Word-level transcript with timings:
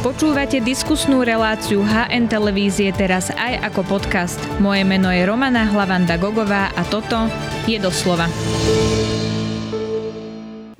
Počúvate 0.00 0.64
diskusnú 0.64 1.20
reláciu 1.20 1.84
HN 1.84 2.24
Televízie 2.24 2.88
teraz 2.88 3.28
aj 3.36 3.68
ako 3.68 3.84
podcast. 3.84 4.40
Moje 4.56 4.80
meno 4.80 5.12
je 5.12 5.28
Romana 5.28 5.68
Hlavanda 5.68 6.16
Gogová 6.16 6.72
a 6.72 6.88
toto 6.88 7.28
je 7.68 7.76
doslova. 7.76 8.24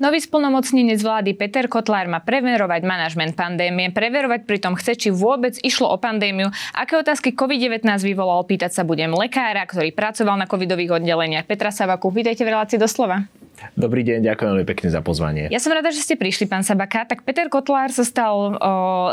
Nový 0.01 0.17
splnomocnenec 0.25 0.97
vlády 1.05 1.37
Peter 1.37 1.69
Kotlár 1.69 2.09
má 2.09 2.25
preverovať 2.25 2.81
manažment 2.81 3.37
pandémie, 3.37 3.93
preverovať 3.93 4.49
pritom 4.49 4.73
chce, 4.73 4.97
či 4.97 5.09
vôbec 5.13 5.53
išlo 5.61 5.93
o 5.93 6.01
pandémiu, 6.01 6.49
aké 6.73 6.97
otázky 6.97 7.37
COVID-19 7.37 7.85
vyvolal, 8.01 8.41
pýtať 8.49 8.73
sa 8.73 8.81
budem 8.81 9.13
lekára, 9.13 9.69
ktorý 9.69 9.93
pracoval 9.93 10.33
na 10.33 10.49
covidových 10.49 10.97
oddeleniach. 10.97 11.45
Petra 11.45 11.69
Savaku, 11.69 12.09
vítajte 12.09 12.41
v 12.41 12.57
relácii 12.57 12.81
doslova. 12.81 13.40
Dobrý 13.77 14.01
deň, 14.01 14.25
ďakujem 14.25 14.49
veľmi 14.57 14.67
pekne 14.67 14.89
za 14.89 15.01
pozvanie. 15.05 15.49
Ja 15.53 15.61
som 15.61 15.73
rada, 15.73 15.93
že 15.93 16.01
ste 16.01 16.17
prišli, 16.17 16.49
pán 16.49 16.65
Sabaka. 16.65 17.05
Tak 17.05 17.21
Peter 17.25 17.47
Kotlár 17.47 17.93
sa 17.93 18.05
stal 18.05 18.35
o, 18.35 18.49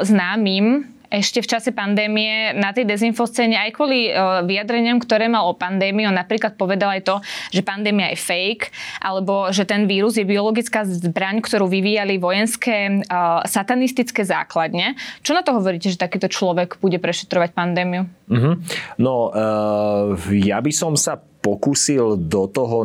známym 0.04 0.98
ešte 1.08 1.40
v 1.40 1.48
čase 1.48 1.72
pandémie 1.72 2.52
na 2.52 2.68
tej 2.76 2.84
dezinfoscéne 2.84 3.56
aj 3.56 3.72
kvôli 3.72 4.12
vyjadreniam, 4.44 5.00
ktoré 5.00 5.24
mal 5.24 5.48
o 5.48 5.56
pandémii. 5.56 6.04
On 6.04 6.12
napríklad 6.12 6.60
povedal 6.60 7.00
aj 7.00 7.02
to, 7.08 7.16
že 7.48 7.64
pandémia 7.64 8.12
je 8.12 8.20
fake, 8.20 8.68
alebo 9.00 9.48
že 9.48 9.64
ten 9.64 9.88
vírus 9.88 10.20
je 10.20 10.28
biologická 10.28 10.84
zbraň, 10.84 11.40
ktorú 11.40 11.64
vyvíjali 11.64 12.20
vojenské 12.20 13.08
uh, 13.08 13.40
satanistické 13.48 14.20
základne. 14.20 15.00
Čo 15.24 15.32
na 15.32 15.40
to 15.40 15.56
hovoríte, 15.56 15.88
že 15.88 15.96
takýto 15.96 16.28
človek 16.28 16.76
bude 16.76 17.00
prešetrovať 17.00 17.56
pandémiu? 17.56 18.04
Uh-huh. 18.28 18.60
No, 19.00 19.32
uh, 19.32 20.12
ja 20.28 20.60
by 20.60 20.72
som 20.76 20.92
sa 20.92 21.24
pokúsil 21.38 22.18
do 22.18 22.50
toho 22.50 22.82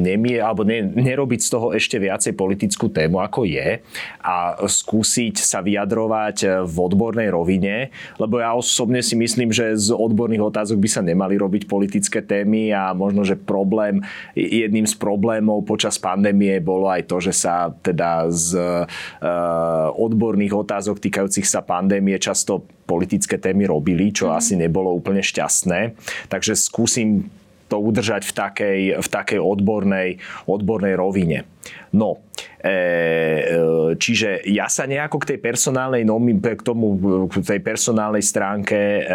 nemie, 0.00 0.38
alebo 0.38 0.62
ne, 0.62 0.86
nerobiť 0.86 1.40
z 1.42 1.48
toho 1.50 1.66
ešte 1.74 1.98
viacej 1.98 2.38
politickú 2.38 2.86
tému, 2.86 3.18
ako 3.18 3.42
je 3.44 3.82
a 4.22 4.54
skúsiť 4.62 5.42
sa 5.42 5.58
vyjadrovať 5.60 6.64
v 6.64 6.76
odbornej 6.78 7.28
rovine, 7.34 7.90
lebo 8.16 8.38
ja 8.38 8.54
osobne 8.54 9.02
si 9.02 9.18
myslím, 9.18 9.50
že 9.50 9.74
z 9.74 9.90
odborných 9.90 10.54
otázok 10.54 10.78
by 10.78 10.88
sa 10.88 11.02
nemali 11.02 11.34
robiť 11.34 11.66
politické 11.66 12.22
témy 12.22 12.70
a 12.70 12.94
možno, 12.94 13.26
že 13.26 13.34
problém, 13.34 14.00
jedným 14.38 14.86
z 14.86 14.94
problémov 14.94 15.66
počas 15.66 15.98
pandémie 15.98 16.62
bolo 16.62 16.86
aj 16.86 17.10
to, 17.10 17.18
že 17.18 17.34
sa 17.34 17.74
teda 17.82 18.30
z 18.30 18.54
uh, 18.54 18.86
odborných 19.98 20.54
otázok 20.54 21.02
týkajúcich 21.02 21.46
sa 21.46 21.66
pandémie 21.66 22.16
často 22.22 22.62
politické 22.90 23.38
témy 23.38 23.70
robili, 23.70 24.10
čo 24.10 24.30
mm. 24.30 24.34
asi 24.34 24.54
nebolo 24.58 24.90
úplne 24.90 25.22
šťastné. 25.22 25.94
Takže 26.26 26.58
skúsim 26.58 27.30
to 27.70 27.78
udržať 27.78 28.26
v 28.26 28.32
takej, 28.34 28.80
v 28.98 29.08
takej 29.08 29.38
odbornej, 29.38 30.18
odbornej 30.50 30.94
rovine. 30.98 31.46
No, 31.90 32.22
e, 32.62 32.70
e, 32.70 32.74
čiže 33.98 34.46
ja 34.46 34.70
sa 34.70 34.86
nejako 34.86 35.26
k 35.26 35.34
tej 35.34 35.38
personálnej 35.42 36.06
k 36.06 36.62
tomu, 36.62 36.94
k 37.26 37.42
tej 37.42 37.60
personálnej 37.66 38.22
stránke, 38.22 39.02
e, 39.02 39.12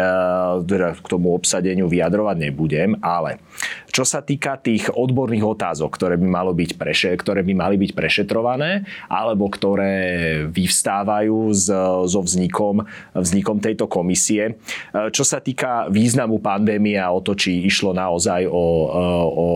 teda 0.60 0.92
k 1.00 1.06
tomu 1.08 1.32
obsadeniu 1.32 1.88
vyjadrovať 1.88 2.36
nebudem, 2.36 3.00
ale 3.00 3.40
čo 3.88 4.04
sa 4.04 4.20
týka 4.20 4.60
tých 4.60 4.92
odborných 4.92 5.40
otázok, 5.40 5.88
ktoré 5.88 6.20
by, 6.20 6.28
malo 6.28 6.52
byť 6.52 6.76
preše, 6.76 7.16
ktoré 7.16 7.40
by 7.40 7.56
mali 7.56 7.80
byť 7.80 7.96
prešetrované, 7.96 8.84
alebo 9.08 9.48
ktoré 9.48 10.44
vyvstávajú 10.52 11.48
z, 11.56 11.66
so 12.04 12.20
vznikom, 12.20 12.84
vznikom 13.16 13.56
tejto 13.56 13.88
komisie. 13.88 14.60
Čo 14.92 15.24
sa 15.24 15.40
týka 15.40 15.88
významu 15.88 16.44
pandémie 16.44 17.00
a 17.00 17.08
o 17.08 17.24
to, 17.24 17.32
či 17.32 17.64
išlo 17.64 17.96
naozaj 17.96 18.44
o, 18.44 18.52
o, 18.52 19.04
o 19.32 19.48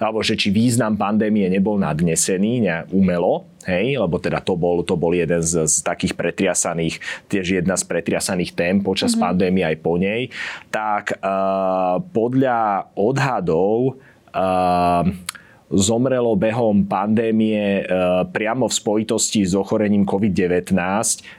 alebo 0.00 0.24
že 0.24 0.38
či 0.40 0.48
význam 0.48 0.96
pandémie 0.96 1.44
nebol 1.60 1.76
nadnesený 1.76 2.64
ne, 2.64 2.88
umelo, 2.88 3.44
hej, 3.68 4.00
lebo 4.00 4.16
teda 4.16 4.40
to 4.40 4.56
bol, 4.56 4.80
to 4.80 4.96
bol 4.96 5.12
jeden 5.12 5.44
z, 5.44 5.68
z 5.68 5.84
takých 5.84 6.16
pretriasaných, 6.16 6.96
tiež 7.28 7.60
jedna 7.60 7.76
z 7.76 7.84
pretriasaných 7.84 8.56
tém 8.56 8.80
počas 8.80 9.12
mm-hmm. 9.12 9.24
pandémie 9.28 9.64
aj 9.68 9.76
po 9.84 10.00
nej, 10.00 10.32
tak 10.72 11.20
uh, 11.20 12.00
podľa 12.16 12.88
odhadov 12.96 14.00
uh, 14.32 15.04
zomrelo 15.70 16.34
behom 16.34 16.82
pandémie 16.88 17.84
uh, 17.86 18.26
priamo 18.26 18.66
v 18.66 18.74
spojitosti 18.74 19.46
s 19.46 19.54
ochorením 19.54 20.02
COVID-19 20.02 20.74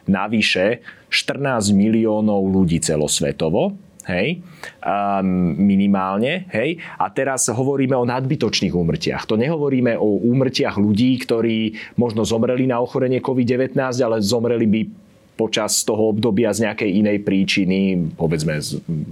navyše 0.07 0.85
14 1.11 1.75
miliónov 1.75 2.47
ľudí 2.47 2.79
celosvetovo 2.79 3.90
hej, 4.07 4.41
um, 4.81 5.53
minimálne, 5.57 6.47
hej. 6.49 6.81
A 6.97 7.09
teraz 7.11 7.49
hovoríme 7.49 7.93
o 7.97 8.07
nadbytočných 8.07 8.73
úmrtiach. 8.73 9.27
To 9.29 9.37
nehovoríme 9.37 9.97
o 9.97 10.21
úmrtiach 10.21 10.77
ľudí, 10.79 11.21
ktorí 11.21 11.75
možno 11.97 12.25
zomreli 12.25 12.65
na 12.65 12.81
ochorenie 12.81 13.21
COVID-19, 13.21 13.77
ale 13.77 14.17
zomreli 14.21 14.65
by 14.65 14.81
počas 15.41 15.81
toho 15.81 16.13
obdobia 16.13 16.53
z 16.53 16.69
nejakej 16.69 17.01
inej 17.01 17.17
príčiny, 17.25 18.13
povedzme 18.13 18.61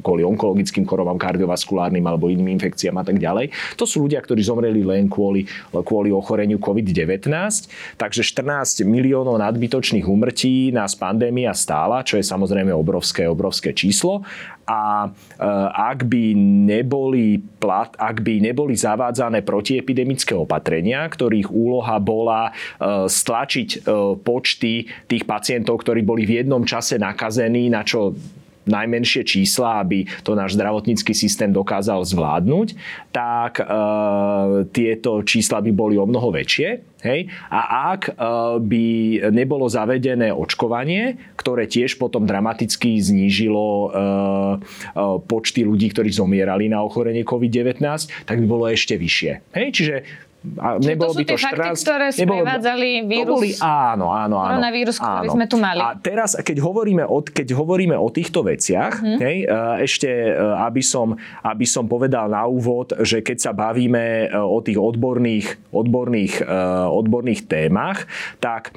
kvôli 0.05 0.21
onkologickým 0.21 0.85
chorobám, 0.85 1.17
kardiovaskulárnym 1.17 2.05
alebo 2.05 2.29
iným 2.29 2.53
infekciám 2.53 3.01
a 3.01 3.03
tak 3.07 3.17
ďalej. 3.17 3.49
To 3.81 3.89
sú 3.89 4.05
ľudia, 4.05 4.21
ktorí 4.21 4.45
zomreli 4.45 4.85
len 4.85 5.09
kvôli, 5.09 5.49
kvôli 5.73 6.13
ochoreniu 6.13 6.61
COVID-19. 6.61 7.25
Takže 7.97 8.21
14 8.21 8.85
miliónov 8.85 9.41
nadbytočných 9.41 10.05
umrtí 10.05 10.69
nás 10.69 10.93
pandémia 10.93 11.55
stála, 11.57 12.05
čo 12.05 12.21
je 12.21 12.25
samozrejme 12.25 12.69
obrovské, 12.69 13.25
obrovské 13.25 13.73
číslo 13.73 14.21
a 14.69 15.09
e, 15.09 15.11
ak 15.73 16.05
by 16.05 16.37
neboli, 16.69 17.41
plat, 17.57 17.89
ak 17.97 18.21
by 18.21 18.37
neboli 18.37 18.77
zavádzané 18.77 19.41
protiepidemické 19.41 20.37
opatrenia, 20.37 21.09
ktorých 21.09 21.49
úloha 21.49 21.97
bola 21.97 22.53
e, 22.53 23.09
stlačiť 23.09 23.69
e, 23.73 23.77
počty 24.21 24.85
tých 25.09 25.25
pacientov, 25.25 25.81
ktorí 25.81 26.05
boli 26.05 26.29
v 26.29 26.45
jednom 26.45 26.61
čase 26.61 27.01
nakazení, 27.01 27.73
na 27.73 27.81
čo 27.81 28.13
najmenšie 28.69 29.25
čísla, 29.25 29.81
aby 29.81 30.05
to 30.23 30.37
náš 30.37 30.55
zdravotnícky 30.55 31.11
systém 31.17 31.49
dokázal 31.49 32.05
zvládnuť, 32.05 32.77
tak 33.11 33.59
e, 33.59 33.65
tieto 34.69 35.25
čísla 35.25 35.59
by 35.59 35.71
boli 35.73 35.97
o 35.97 36.05
mnoho 36.05 36.29
väčšie. 36.29 36.89
Hej? 37.03 37.31
A 37.49 37.91
ak 37.95 38.01
e, 38.09 38.13
by 38.59 38.85
nebolo 39.31 39.65
zavedené 39.71 40.31
očkovanie, 40.35 41.17
ktoré 41.39 41.65
tiež 41.65 41.95
potom 41.95 42.27
dramaticky 42.27 42.99
znížilo 42.99 43.67
e, 43.67 43.87
e, 43.87 43.97
počty 45.23 45.63
ľudí, 45.63 45.91
ktorí 45.91 46.11
zomierali 46.11 46.67
na 46.67 46.83
ochorenie 46.83 47.23
COVID-19, 47.23 47.81
tak 48.27 48.37
by 48.43 48.45
bolo 48.47 48.67
ešte 48.67 48.99
vyššie. 48.99 49.31
Hej? 49.55 49.67
Čiže 49.73 49.95
a 50.39 50.79
Čiže 50.79 50.95
nebolo 50.95 51.11
to 51.11 51.15
sú 51.15 51.19
by 51.19 51.25
to 51.27 51.35
tie 51.35 51.39
14, 51.43 51.51
fakty, 51.51 51.83
ktoré 51.83 52.07
sprevádzali 52.15 52.89
vírus, 53.03 53.27
to 53.27 53.43
boli, 53.43 53.51
áno, 53.59 54.07
áno, 54.15 54.39
áno, 54.39 54.55
koronavírus, 54.55 54.95
ktorý 54.95 55.27
áno. 55.27 55.35
sme 55.35 55.45
tu 55.51 55.57
mali. 55.59 55.83
A 55.83 55.99
teraz, 55.99 56.39
keď 56.39 56.57
hovoríme 56.63 57.03
o, 57.03 57.19
keď 57.19 57.47
hovoríme 57.59 57.95
o 57.99 58.07
týchto 58.07 58.47
veciach, 58.47 59.03
mm-hmm. 59.03 59.19
hej, 59.19 59.37
e, 59.43 59.47
ešte, 59.83 60.07
e, 60.07 60.31
aby 60.63 60.79
som, 60.79 61.11
aby 61.43 61.65
som 61.67 61.91
povedal 61.91 62.31
na 62.31 62.47
úvod, 62.47 62.95
že 63.03 63.19
keď 63.19 63.37
sa 63.37 63.51
bavíme 63.51 64.31
e, 64.31 64.39
o 64.39 64.63
tých 64.63 64.79
odborných, 64.79 65.75
odborných, 65.75 66.47
odborných 66.89 67.41
témach, 67.45 68.07
tak 68.39 68.71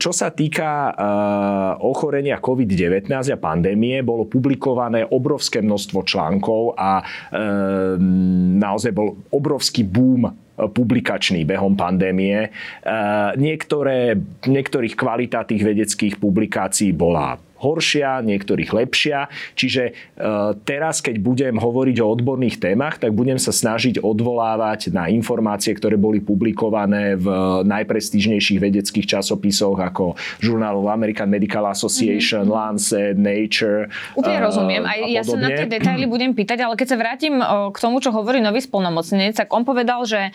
čo 0.00 0.10
sa 0.14 0.30
týka 0.30 0.94
ochorenia 1.82 2.38
COVID-19 2.38 3.10
a 3.10 3.38
pandémie, 3.38 4.00
bolo 4.06 4.26
publikované 4.26 5.06
obrovské 5.06 5.58
množstvo 5.62 6.06
článkov 6.06 6.78
a 6.78 7.02
naozaj 8.60 8.90
bol 8.94 9.18
obrovský 9.34 9.82
boom 9.82 10.30
publikačný 10.68 11.48
behom 11.48 11.72
pandémie. 11.78 12.44
E, 12.44 12.48
niektoré, 13.40 14.18
niektorých 14.44 14.94
kvalita 14.98 15.48
tých 15.48 15.64
vedeckých 15.64 16.20
publikácií 16.20 16.92
bola 16.92 17.40
horšia, 17.60 18.24
niektorých 18.24 18.72
lepšia. 18.72 19.28
Čiže 19.54 19.82
e, 19.88 19.92
teraz, 20.64 21.04
keď 21.04 21.20
budem 21.20 21.54
hovoriť 21.60 21.96
o 22.00 22.10
odborných 22.10 22.56
témach, 22.56 22.96
tak 22.96 23.12
budem 23.12 23.36
sa 23.36 23.52
snažiť 23.52 24.00
odvolávať 24.00 24.90
na 24.96 25.12
informácie, 25.12 25.76
ktoré 25.76 26.00
boli 26.00 26.24
publikované 26.24 27.20
v 27.20 27.28
najprestížnejších 27.68 28.58
vedeckých 28.58 29.06
časopisoch 29.06 29.76
ako 29.76 30.16
Journal 30.40 30.80
of 30.80 30.88
American 30.88 31.28
Medical 31.28 31.68
Association, 31.68 32.48
mm-hmm. 32.48 32.58
Lancet, 32.58 33.14
Nature. 33.20 33.92
Úplne 34.16 34.40
uh, 34.40 34.44
rozumiem. 34.48 34.82
Aj 34.88 34.98
ja 35.04 35.22
sa 35.22 35.36
na 35.36 35.52
tie 35.52 35.68
detaily 35.68 36.08
budem 36.08 36.32
pýtať, 36.32 36.64
ale 36.64 36.74
keď 36.74 36.88
sa 36.88 36.96
vrátim 36.96 37.34
k 37.70 37.76
tomu, 37.76 38.00
čo 38.00 38.10
hovorí 38.10 38.40
nový 38.40 38.64
spolnomocnenec, 38.64 39.36
tak 39.36 39.52
on 39.52 39.62
povedal, 39.68 40.02
že 40.08 40.32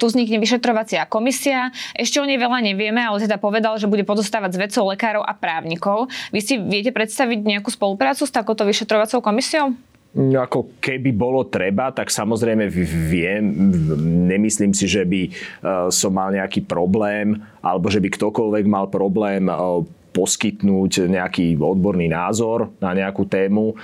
tu 0.00 0.08
vznikne 0.08 0.40
vyšetrovacia 0.40 1.04
komisia. 1.06 1.68
Ešte 1.92 2.18
o 2.18 2.26
nej 2.26 2.40
veľa 2.40 2.64
nevieme, 2.64 3.02
ale 3.04 3.20
teda 3.20 3.36
povedal, 3.36 3.76
že 3.76 3.90
bude 3.90 4.02
pozostávať 4.06 4.56
z 4.56 4.58
vedcov, 4.64 4.82
lekárov 4.94 5.22
a 5.22 5.32
právnikov. 5.36 6.08
Vy 6.32 6.40
si 6.40 6.53
si 6.54 6.62
viete 6.62 6.94
predstaviť 6.94 7.42
nejakú 7.42 7.74
spoluprácu 7.74 8.22
s 8.22 8.30
takouto 8.30 8.62
vyšetrovacou 8.62 9.18
komisiou? 9.18 9.74
No, 10.14 10.46
ako 10.46 10.78
keby 10.78 11.10
bolo 11.10 11.42
treba, 11.50 11.90
tak 11.90 12.06
samozrejme 12.06 12.70
viem, 13.10 13.42
nemyslím 14.30 14.70
si, 14.70 14.86
že 14.86 15.02
by 15.02 15.26
e, 15.26 15.30
som 15.90 16.14
mal 16.14 16.30
nejaký 16.30 16.62
problém, 16.62 17.42
alebo 17.58 17.90
že 17.90 17.98
by 17.98 18.14
ktokoľvek 18.14 18.64
mal 18.70 18.86
problém 18.94 19.50
e, 19.50 19.54
poskytnúť 20.14 21.10
nejaký 21.10 21.58
odborný 21.58 22.06
názor 22.06 22.70
na 22.78 22.94
nejakú 22.94 23.26
tému, 23.26 23.74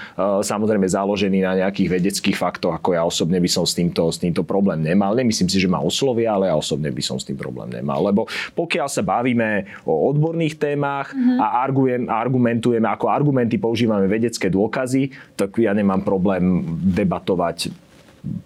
samozrejme 0.40 0.86
založený 0.86 1.42
na 1.42 1.58
nejakých 1.66 1.98
vedeckých 1.98 2.38
faktoch, 2.38 2.78
ako 2.78 2.94
ja 2.94 3.02
osobne 3.02 3.42
by 3.42 3.50
som 3.50 3.66
s 3.66 3.74
týmto, 3.74 4.14
s 4.14 4.22
týmto 4.22 4.46
problém 4.46 4.78
nemal. 4.78 5.18
Nemyslím 5.18 5.50
si, 5.50 5.58
že 5.58 5.66
ma 5.66 5.82
oslovia, 5.82 6.38
ale 6.38 6.46
ja 6.46 6.54
osobne 6.54 6.94
by 6.94 7.02
som 7.02 7.18
s 7.18 7.26
tým 7.26 7.34
problém 7.34 7.74
nemal. 7.74 7.98
Lebo 8.06 8.30
pokiaľ 8.54 8.86
sa 8.86 9.02
bavíme 9.02 9.66
o 9.82 10.06
odborných 10.06 10.54
témach 10.54 11.10
mm-hmm. 11.10 11.42
a 11.42 11.66
argumentujeme, 12.14 12.86
ako 12.86 13.10
argumenty 13.10 13.58
používame 13.58 14.06
vedecké 14.06 14.46
dôkazy, 14.46 15.10
tak 15.34 15.58
ja 15.58 15.74
nemám 15.74 16.06
problém 16.06 16.62
debatovať 16.94 17.89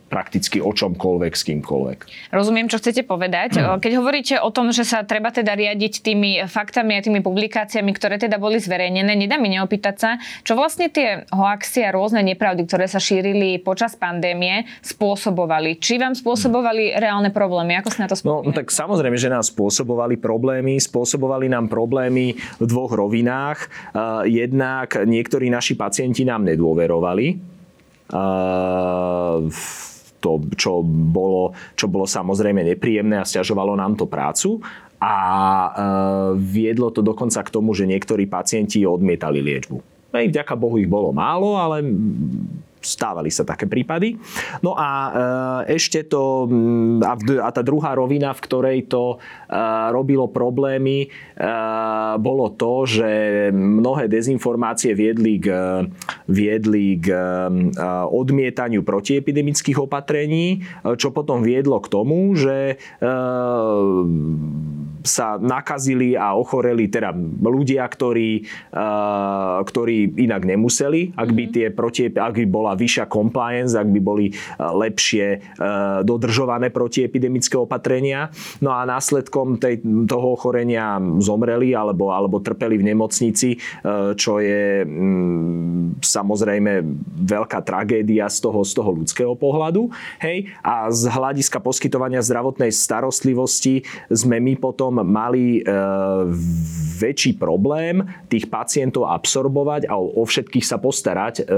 prakticky 0.08 0.62
o 0.62 0.70
čomkoľvek 0.70 1.32
s 1.34 1.42
kýmkoľvek. 1.50 1.98
Rozumiem, 2.30 2.70
čo 2.70 2.78
chcete 2.78 3.02
povedať. 3.02 3.58
Hmm. 3.58 3.82
Keď 3.82 3.92
hovoríte 3.98 4.34
o 4.38 4.54
tom, 4.54 4.70
že 4.70 4.86
sa 4.86 5.02
treba 5.02 5.34
teda 5.34 5.58
riadiť 5.58 6.06
tými 6.06 6.46
faktami 6.46 6.94
a 6.94 7.02
tými 7.02 7.18
publikáciami, 7.18 7.90
ktoré 7.90 8.22
teda 8.22 8.38
boli 8.38 8.62
zverejnené, 8.62 9.18
nedá 9.18 9.34
mi 9.34 9.50
neopýtať 9.50 9.96
sa, 9.98 10.10
čo 10.46 10.54
vlastne 10.54 10.86
tie 10.86 11.26
hoaxy 11.34 11.82
a 11.82 11.90
rôzne 11.90 12.22
nepravdy, 12.22 12.62
ktoré 12.66 12.86
sa 12.86 13.02
šírili 13.02 13.58
počas 13.58 13.98
pandémie, 13.98 14.70
spôsobovali. 14.86 15.82
Či 15.82 15.98
vám 15.98 16.14
spôsobovali 16.14 16.94
reálne 16.94 17.34
problémy? 17.34 17.74
Ako 17.82 17.90
sa 17.90 18.06
na 18.06 18.08
to 18.10 18.14
spomínate? 18.14 18.46
No 18.46 18.54
tak 18.54 18.70
samozrejme, 18.70 19.18
že 19.18 19.30
nám 19.30 19.42
spôsobovali 19.42 20.22
problémy. 20.22 20.78
Spôsobovali 20.78 21.50
nám 21.50 21.66
problémy 21.66 22.38
v 22.38 22.64
dvoch 22.70 22.94
rovinách. 22.94 23.66
Jednak 24.30 24.94
niektorí 25.02 25.50
naši 25.50 25.74
pacienti 25.74 26.22
nám 26.22 26.46
nedôverovali 26.46 27.53
to, 30.20 30.30
čo 30.56 30.72
bolo, 30.86 31.52
čo 31.76 31.86
bolo 31.88 32.08
samozrejme 32.08 32.64
nepríjemné 32.64 33.20
a 33.20 33.28
stiažovalo 33.28 33.76
nám 33.76 33.96
to 33.96 34.08
prácu. 34.08 34.60
A 35.04 35.14
viedlo 36.40 36.88
to 36.88 37.04
dokonca 37.04 37.44
k 37.44 37.52
tomu, 37.52 37.76
že 37.76 37.84
niektorí 37.84 38.24
pacienti 38.24 38.80
odmietali 38.88 39.44
liečbu. 39.44 39.76
Hej, 40.16 40.32
vďaka 40.32 40.56
Bohu 40.56 40.80
ich 40.80 40.88
bolo 40.88 41.12
málo, 41.12 41.60
ale 41.60 41.84
stávali 42.84 43.32
sa 43.32 43.42
také 43.48 43.64
prípady. 43.64 44.20
No 44.60 44.76
a 44.76 44.90
e, 44.92 45.10
ešte 45.74 46.04
to, 46.04 46.46
mm, 46.46 47.00
a 47.40 47.50
tá 47.50 47.64
druhá 47.64 47.96
rovina, 47.96 48.36
v 48.36 48.44
ktorej 48.44 48.78
to 48.86 49.16
e, 49.16 49.56
robilo 49.90 50.28
problémy, 50.28 51.08
e, 51.08 51.48
bolo 52.20 52.52
to, 52.54 52.84
že 52.84 53.10
mnohé 53.50 54.06
dezinformácie 54.06 54.92
viedli 54.92 55.40
k, 55.40 55.48
viedli 56.28 57.00
k 57.00 57.08
odmietaniu 58.12 58.84
protiepidemických 58.84 59.80
opatrení, 59.80 60.62
čo 61.00 61.10
potom 61.10 61.40
viedlo 61.40 61.80
k 61.80 61.88
tomu, 61.88 62.36
že 62.36 62.76
sa 65.04 65.36
nakazili 65.36 66.16
a 66.16 66.32
ochoreli 66.32 66.88
teda 66.88 67.12
ľudia, 67.44 67.84
ktorí, 67.84 68.48
ktorí 69.68 69.96
inak 70.16 70.42
nemuseli, 70.48 71.12
ak 71.12 71.28
by, 71.28 71.44
mhm. 71.44 71.52
tie 71.52 71.66
protie, 71.68 72.06
ak 72.08 72.34
by 72.40 72.46
bola 72.48 72.72
vyššia 72.72 73.04
compliance, 73.06 73.76
ak 73.76 73.88
by 73.92 74.00
boli 74.00 74.32
lepšie 74.58 75.44
dodržované 76.02 76.72
protiepidemické 76.72 77.60
opatrenia. 77.60 78.32
No 78.64 78.72
a 78.72 78.88
následkom 78.88 79.60
tej, 79.60 79.84
toho 80.08 80.40
ochorenia 80.40 80.96
zomreli 81.20 81.76
alebo, 81.76 82.08
alebo 82.08 82.40
trpeli 82.40 82.80
v 82.80 82.88
nemocnici, 82.96 83.60
čo 84.16 84.40
je 84.40 84.82
mm, 84.82 86.00
samozrejme 86.00 86.72
veľká 87.28 87.60
tragédia 87.60 88.26
z 88.32 88.38
toho, 88.40 88.64
z 88.64 88.72
toho 88.72 88.90
ľudského 88.96 89.34
pohľadu. 89.36 89.92
Hej? 90.24 90.48
A 90.64 90.88
z 90.88 91.12
hľadiska 91.12 91.60
poskytovania 91.60 92.24
zdravotnej 92.24 92.72
starostlivosti 92.72 93.84
sme 94.08 94.40
my 94.40 94.54
potom 94.56 94.93
mali 95.02 95.58
e, 95.58 95.62
väčší 96.94 97.34
problém 97.40 98.06
tých 98.30 98.46
pacientov 98.46 99.10
absorbovať 99.10 99.90
a 99.90 99.98
o, 99.98 100.22
všetkých 100.22 100.62
sa 100.62 100.78
postarať 100.78 101.42
e, 101.42 101.54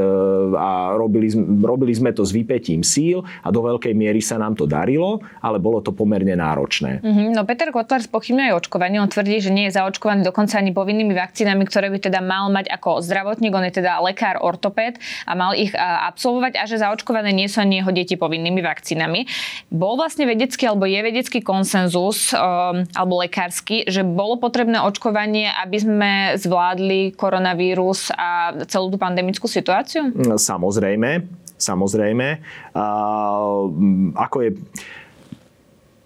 a 0.56 0.96
robili, 0.96 1.28
robili 1.60 1.92
sme 1.92 2.16
to 2.16 2.24
s 2.24 2.32
vypetím 2.32 2.80
síl 2.80 3.20
a 3.44 3.52
do 3.52 3.60
veľkej 3.60 3.92
miery 3.92 4.24
sa 4.24 4.40
nám 4.40 4.56
to 4.56 4.64
darilo, 4.64 5.20
ale 5.44 5.60
bolo 5.60 5.84
to 5.84 5.92
pomerne 5.92 6.32
náročné. 6.32 7.04
Mm-hmm. 7.04 7.28
No 7.36 7.44
Peter 7.44 7.68
Kotlar 7.68 8.00
spochybňuje 8.00 8.56
očkovanie, 8.56 8.96
on 9.02 9.12
tvrdí, 9.12 9.44
že 9.44 9.52
nie 9.52 9.68
je 9.68 9.76
zaočkovaný 9.76 10.24
dokonca 10.24 10.56
ani 10.56 10.72
povinnými 10.72 11.12
vakcínami, 11.12 11.68
ktoré 11.68 11.92
by 11.92 11.98
teda 12.08 12.24
mal 12.24 12.48
mať 12.48 12.72
ako 12.72 13.04
zdravotník, 13.04 13.52
on 13.52 13.68
je 13.68 13.84
teda 13.84 14.00
lekár, 14.00 14.40
ortopéd 14.40 14.96
a 15.28 15.32
mal 15.36 15.52
ich 15.52 15.74
absolvovať 15.76 16.56
a 16.56 16.64
že 16.64 16.80
zaočkované 16.80 17.34
nie 17.34 17.50
sú 17.50 17.60
ani 17.60 17.82
jeho 17.82 17.92
deti 17.92 18.14
povinnými 18.14 18.62
vakcínami. 18.62 19.26
Bol 19.68 19.98
vlastne 19.98 20.24
vedecký 20.28 20.68
alebo 20.70 20.86
je 20.86 21.00
vedecký 21.02 21.42
konsenzus 21.42 22.30
um, 22.32 22.84
alebo 22.94 23.18
lekársky, 23.26 23.84
že 23.90 24.06
bolo 24.06 24.38
potrebné 24.38 24.80
očkovanie, 24.80 25.50
aby 25.50 25.76
sme 25.76 26.10
zvládli 26.38 27.12
koronavírus 27.12 28.14
a 28.14 28.54
celú 28.70 28.94
tú 28.94 28.98
pandemickú 28.98 29.50
situáciu? 29.50 30.14
Samozrejme, 30.38 31.26
samozrejme. 31.58 32.26
Uh, 32.72 33.66
ako 34.14 34.36
je 34.46 34.50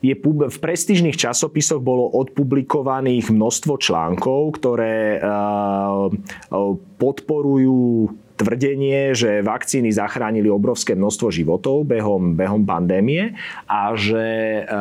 je, 0.00 0.16
v 0.16 0.58
prestížnych 0.64 1.16
časopisoch 1.16 1.84
bolo 1.84 2.08
odpublikovaných 2.16 3.28
množstvo 3.28 3.76
článkov, 3.76 4.56
ktoré 4.56 5.20
podporujú 6.96 8.08
tvrdenie, 8.40 9.12
že 9.12 9.44
vakcíny 9.44 9.92
zachránili 9.92 10.48
obrovské 10.48 10.96
množstvo 10.96 11.28
životov 11.28 11.84
behom, 11.84 12.32
behom 12.32 12.64
pandémie 12.64 13.36
a 13.68 13.92
že 13.92 14.24
e, 14.24 14.72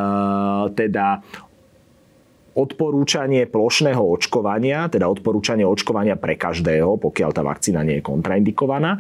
teda 0.80 1.19
odporúčanie 2.59 3.47
plošného 3.47 4.03
očkovania, 4.03 4.91
teda 4.91 5.07
odporúčanie 5.07 5.63
očkovania 5.63 6.19
pre 6.19 6.35
každého, 6.35 7.00
pokiaľ 7.00 7.29
tá 7.31 7.41
vakcína 7.41 7.81
nie 7.88 8.00
je 8.00 8.03
kontraindikovaná, 8.03 9.00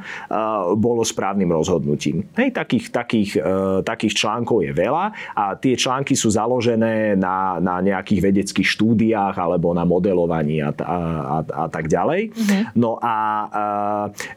bolo 0.79 1.03
správnym 1.05 1.51
rozhodnutím. 1.51 2.25
Hej, 2.39 2.55
takých, 2.55 2.85
takých, 2.89 3.31
e, 3.37 3.81
takých 3.83 4.13
článkov 4.15 4.63
je 4.63 4.71
veľa 4.73 5.05
a 5.35 5.43
tie 5.59 5.75
články 5.75 6.15
sú 6.15 6.31
založené 6.31 7.19
na, 7.19 7.59
na 7.59 7.83
nejakých 7.83 8.31
vedeckých 8.31 8.67
štúdiách 8.67 9.35
alebo 9.35 9.75
na 9.75 9.83
modelovaní 9.83 10.63
a, 10.63 10.71
a, 10.71 10.97
a, 11.19 11.37
a 11.43 11.65
tak 11.67 11.91
ďalej. 11.91 12.31
Mm-hmm. 12.31 12.63
No 12.79 12.97
a, 12.97 13.05
a 13.05 13.15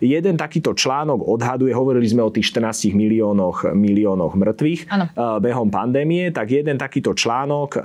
jeden 0.03 0.35
takýto 0.35 0.75
článok 0.75 1.23
odhaduje, 1.23 1.71
hovorili 1.71 2.09
sme 2.09 2.27
o 2.27 2.35
tých 2.35 2.51
14 2.51 2.93
miliónoch, 2.93 3.71
miliónoch 3.73 4.35
mŕtvych 4.35 4.81
ano. 4.91 5.05
behom 5.39 5.69
pandémie, 5.71 6.35
tak 6.35 6.51
jeden 6.51 6.77
takýto 6.81 7.15
článok 7.15 7.79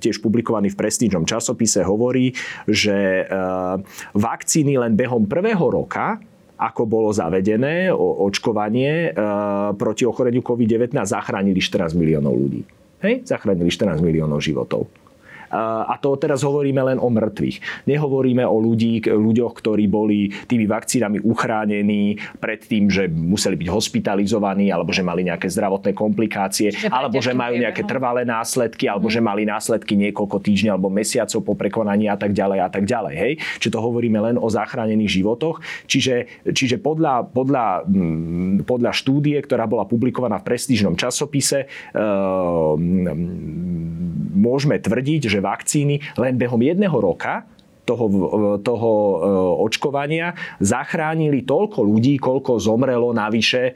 tiež 0.00 0.18
publikovaný 0.18 0.47
publikovaný 0.48 0.72
v 0.72 0.80
prestížnom 0.80 1.28
časopise, 1.28 1.84
hovorí, 1.84 2.32
že 2.64 2.96
eh, 3.20 3.28
vakcíny 4.16 4.80
len 4.80 4.96
behom 4.96 5.28
prvého 5.28 5.68
roka 5.68 6.16
ako 6.58 6.90
bolo 6.90 7.14
zavedené 7.14 7.94
o 7.94 8.26
očkovanie 8.26 9.14
e, 9.14 9.22
proti 9.78 10.02
ochoreniu 10.02 10.42
COVID-19, 10.42 10.90
zachránili 11.06 11.62
14 11.62 11.94
miliónov 11.94 12.34
ľudí. 12.34 12.66
Hej? 12.98 13.22
Zachránili 13.30 13.70
14 13.70 14.02
miliónov 14.02 14.42
životov. 14.42 14.90
A 15.52 15.94
to 16.00 16.14
teraz 16.20 16.44
hovoríme 16.44 16.80
len 16.84 16.98
o 17.00 17.08
mŕtvych. 17.08 17.88
Nehovoríme 17.88 18.44
o 18.44 18.56
ľudí, 18.60 19.00
ľuďoch, 19.04 19.52
ktorí 19.58 19.84
boli 19.88 20.30
tými 20.46 20.68
vakcínami 20.68 21.24
uchránení 21.24 22.20
pred 22.38 22.60
tým, 22.60 22.92
že 22.92 23.08
museli 23.08 23.56
byť 23.56 23.68
hospitalizovaní, 23.68 24.68
alebo 24.68 24.92
že 24.92 25.00
mali 25.04 25.24
nejaké 25.24 25.48
zdravotné 25.48 25.96
komplikácie, 25.96 26.72
Čiže 26.72 26.92
alebo 26.92 27.18
že 27.18 27.32
majú 27.32 27.56
nejaké 27.56 27.82
trvalé 27.88 28.28
následky, 28.28 28.86
alebo 28.86 29.08
mm. 29.08 29.14
že 29.14 29.20
mali 29.24 29.42
následky 29.48 29.94
niekoľko 29.96 30.36
týždňov 30.42 30.72
alebo 30.76 30.90
mesiacov 30.92 31.40
po 31.44 31.54
prekonaní 31.56 32.06
a 32.12 32.16
tak 32.20 32.36
ďalej 32.36 32.58
a 32.60 32.68
tak 32.68 32.84
ďalej. 32.84 33.14
Hej? 33.16 33.32
Čiže 33.62 33.72
to 33.74 33.80
hovoríme 33.80 34.18
len 34.20 34.36
o 34.36 34.46
zachránených 34.48 35.22
životoch. 35.22 35.60
Čiže, 35.88 36.46
čiže 36.52 36.76
podľa, 36.78 37.28
podľa, 37.32 37.88
mm, 37.88 38.68
podľa 38.68 38.92
štúdie, 38.92 39.38
ktorá 39.42 39.64
bola 39.64 39.88
publikovaná 39.88 40.38
v 40.40 40.46
prestížnom 40.48 40.94
časopise, 40.94 41.64
e, 41.64 42.02
môžeme 44.28 44.76
tvrdiť, 44.78 45.32
že 45.32 45.40
vakcíny 45.40 46.00
len 46.20 46.36
behom 46.36 46.60
jedného 46.60 46.94
roka 46.94 47.48
toho, 47.88 48.04
toho 48.60 48.90
e, 48.92 49.14
očkovania 49.64 50.36
zachránili 50.60 51.48
toľko 51.48 51.80
ľudí, 51.80 52.20
koľko 52.20 52.60
zomrelo 52.60 53.16
navyše 53.16 53.62
e, 53.64 53.72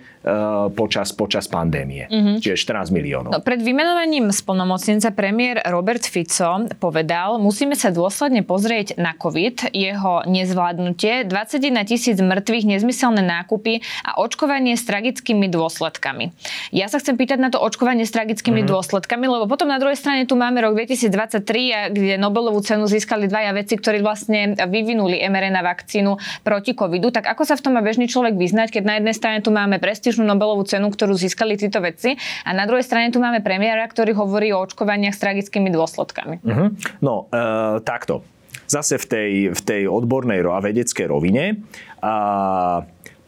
počas, 0.76 1.16
počas 1.16 1.48
pandémie. 1.48 2.04
Mm-hmm. 2.12 2.36
Čiže 2.44 2.76
14 2.76 2.92
miliónov. 2.92 3.30
No, 3.32 3.40
pred 3.40 3.64
vymenovaním 3.64 4.28
splnomocnenca 4.28 5.08
premiér 5.16 5.64
Robert 5.72 6.04
Fico 6.04 6.68
povedal, 6.76 7.40
musíme 7.40 7.72
sa 7.72 7.88
dôsledne 7.88 8.44
pozrieť 8.44 9.00
na 9.00 9.16
COVID, 9.16 9.72
jeho 9.72 10.28
nezvládnutie, 10.28 11.24
21 11.24 11.88
tisíc 11.88 12.20
mŕtvych, 12.20 12.68
nezmyselné 12.76 13.24
nákupy 13.24 13.80
a 14.04 14.20
očkovanie 14.20 14.76
s 14.76 14.84
tragickými 14.84 15.48
dôsledkami. 15.48 16.34
Ja 16.74 16.90
sa 16.92 17.00
chcem 17.00 17.16
pýtať 17.16 17.38
na 17.40 17.48
to 17.48 17.62
očkovanie 17.62 18.04
s 18.04 18.12
tragickými 18.12 18.60
mm-hmm. 18.60 18.72
dôsledkami, 18.74 19.24
lebo 19.24 19.48
potom 19.48 19.70
na 19.70 19.80
druhej 19.80 19.96
strane 19.96 20.28
tu 20.28 20.36
máme 20.36 20.60
rok 20.60 20.76
2023, 20.76 21.94
kde 21.94 22.14
Nobelovú 22.18 22.60
cenu 22.60 22.84
získali 22.90 23.30
dvaja 23.30 23.54
veci, 23.54 23.78
ktorí 23.78 24.01
vlastne 24.02 24.58
vyvinuli 24.58 25.22
mRNA 25.22 25.62
vakcínu 25.62 26.18
proti 26.42 26.74
covidu, 26.74 27.14
tak 27.14 27.30
ako 27.30 27.46
sa 27.46 27.54
v 27.54 27.64
tom 27.64 27.72
má 27.78 27.82
bežný 27.82 28.10
človek 28.10 28.36
vyznať, 28.36 28.74
keď 28.74 28.82
na 28.82 28.94
jednej 28.98 29.14
strane 29.16 29.38
tu 29.40 29.54
máme 29.54 29.78
prestížnu 29.78 30.26
Nobelovú 30.26 30.66
cenu, 30.66 30.90
ktorú 30.90 31.14
získali 31.14 31.56
títo 31.56 31.78
veci 31.78 32.18
a 32.44 32.50
na 32.50 32.66
druhej 32.66 32.84
strane 32.84 33.14
tu 33.14 33.22
máme 33.22 33.40
premiéra, 33.40 33.86
ktorý 33.86 34.12
hovorí 34.18 34.50
o 34.50 34.60
očkovaniach 34.66 35.14
s 35.14 35.22
tragickými 35.22 35.70
dôsledkami. 35.70 36.42
Uh-huh. 36.42 36.68
No, 37.00 37.30
e, 37.30 37.80
takto 37.86 38.26
zase 38.72 38.96
v 38.96 39.06
tej, 39.06 39.30
v 39.52 39.60
tej 39.60 39.82
odbornej 39.84 40.40
a 40.48 40.64
vedeckej 40.64 41.04
rovine. 41.04 41.60
A 42.00 42.14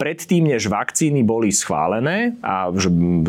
predtým, 0.04 0.52
než 0.52 0.68
vakcíny 0.68 1.25
boli 1.25 1.49
schválené 1.49 2.37
a 2.44 2.68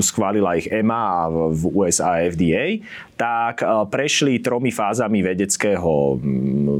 schválila 0.04 0.60
ich 0.60 0.68
EMA 0.68 1.00
a 1.00 1.32
v 1.32 1.72
USA 1.72 2.20
FDA, 2.28 2.84
tak 3.16 3.64
e, 3.64 3.66
prešli 3.88 4.44
tromi 4.44 4.70
fázami 4.76 5.24
vedeckého, 5.24 6.20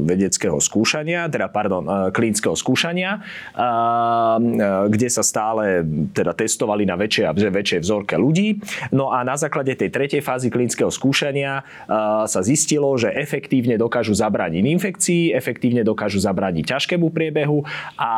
vedeckého 0.04 0.60
skúšania, 0.60 1.32
teda 1.32 1.48
pardon, 1.48 1.84
e, 1.88 2.12
klinického 2.12 2.52
skúšania, 2.52 3.16
e, 3.16 3.20
kde 4.92 5.08
sa 5.08 5.24
stále 5.24 5.80
teda 6.12 6.36
testovali 6.36 6.84
na 6.84 6.94
väčšie 7.00 7.24
a 7.24 7.32
väčšie 7.32 7.80
vzorke 7.80 8.14
ľudí. 8.20 8.60
No 8.92 9.10
a 9.10 9.24
na 9.24 9.34
základe 9.40 9.72
tej 9.74 9.88
tretej 9.88 10.20
fázy 10.20 10.52
klinického 10.52 10.92
skúšania 10.92 11.64
sa 12.26 12.40
zistilo, 12.44 12.92
že 13.00 13.08
efektívne 13.08 13.80
dokážu 13.80 14.12
zabrániť 14.12 14.62
infekcii, 14.66 15.22
efektívne 15.32 15.82
dokážu 15.86 16.20
zabrániť 16.20 16.64
ťažkému 16.76 17.08
priebehu 17.08 17.64
a 17.96 18.14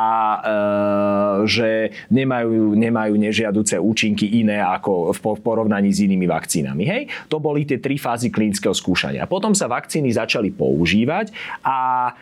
že 1.47 1.68
nemajú, 2.13 2.75
nemajú 2.75 3.15
nežiaduce 3.17 3.77
účinky 3.79 4.41
iné 4.43 4.61
ako 4.61 5.13
v 5.15 5.41
porovnaní 5.41 5.91
s 5.93 6.05
inými 6.05 6.27
vakcínami. 6.29 6.85
Hej? 6.85 7.03
To 7.33 7.39
boli 7.39 7.65
tie 7.65 7.81
tri 7.81 7.97
fázy 7.97 8.29
klinického 8.33 8.75
skúšania. 8.75 9.29
Potom 9.29 9.53
sa 9.53 9.67
vakcíny 9.71 10.13
začali 10.13 10.53
používať 10.53 11.33
a 11.65 12.11
e, 12.11 12.13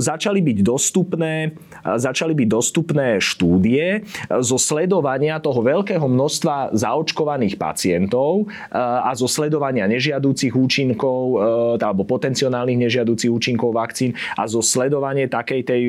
začali 0.00 0.40
byť 0.40 0.58
dostupné, 0.64 1.34
e, 1.50 1.98
začali 1.98 2.32
byť 2.36 2.48
dostupné 2.48 3.20
štúdie 3.20 3.86
e, 3.96 4.00
zo 4.40 4.56
sledovania 4.56 5.42
toho 5.42 5.60
veľkého 5.60 6.04
množstva 6.04 6.72
zaočkovaných 6.76 7.56
pacientov 7.60 8.48
a 8.70 9.10
zo 9.16 9.26
sledovania 9.26 9.84
nežiadúcich 9.90 10.54
účinkov 10.54 11.40
alebo 11.80 12.06
potenciálnych 12.06 12.78
nežiadúcich 12.88 13.30
účinkov 13.30 13.74
vakcín 13.74 14.14
a 14.38 14.46
zo 14.46 14.62
sledovanie 14.62 15.26
takej 15.26 15.60
tej 15.66 15.82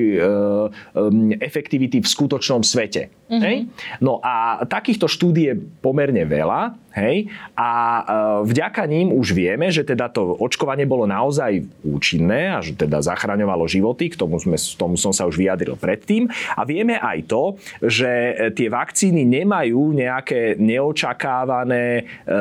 efektivity 1.39 2.01
v 2.01 2.08
skutočnom 2.08 2.65
svete. 2.65 2.81
Svete. 2.82 3.21
Mm-hmm. 3.32 3.44
Hej? 3.48 3.58
No 4.04 4.20
a 4.20 4.60
takýchto 4.68 5.08
štúdí 5.08 5.48
je 5.48 5.56
pomerne 5.80 6.28
veľa. 6.28 6.76
Hej? 6.92 7.32
A 7.56 7.70
e, 7.72 8.02
vďaka 8.44 8.84
ním 8.84 9.16
už 9.16 9.32
vieme, 9.32 9.72
že 9.72 9.88
teda 9.88 10.12
to 10.12 10.36
očkovanie 10.36 10.84
bolo 10.84 11.08
naozaj 11.08 11.64
účinné 11.88 12.52
a 12.52 12.60
že 12.60 12.76
teda 12.76 13.00
zachraňovalo 13.00 13.64
životy, 13.72 14.12
k 14.12 14.20
tomu, 14.20 14.36
sme, 14.36 14.60
k 14.60 14.76
tomu 14.76 15.00
som 15.00 15.16
sa 15.16 15.24
už 15.24 15.40
vyjadril 15.40 15.80
predtým. 15.80 16.28
A 16.60 16.68
vieme 16.68 17.00
aj 17.00 17.32
to, 17.32 17.56
že 17.80 18.36
tie 18.60 18.68
vakcíny 18.68 19.24
nemajú 19.24 19.96
nejaké 19.96 20.60
neočakávané, 20.60 22.04
e, 22.28 22.34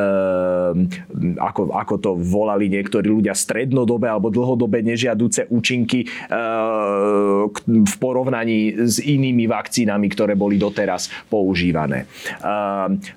ako, 1.38 1.70
ako 1.70 1.94
to 2.02 2.10
volali 2.18 2.66
niektorí 2.66 3.06
ľudia, 3.06 3.38
strednodobé 3.38 4.10
alebo 4.10 4.34
dlhodobé 4.34 4.82
nežiaduce 4.82 5.46
účinky 5.46 6.02
e, 6.02 6.06
v 7.70 7.94
porovnaní 8.02 8.74
s 8.82 8.98
inými 8.98 9.46
vakcínami, 9.46 10.10
ktoré 10.10 10.34
boli 10.34 10.58
doteraz 10.58 10.79
používané. 11.28 12.04
E, 12.04 12.46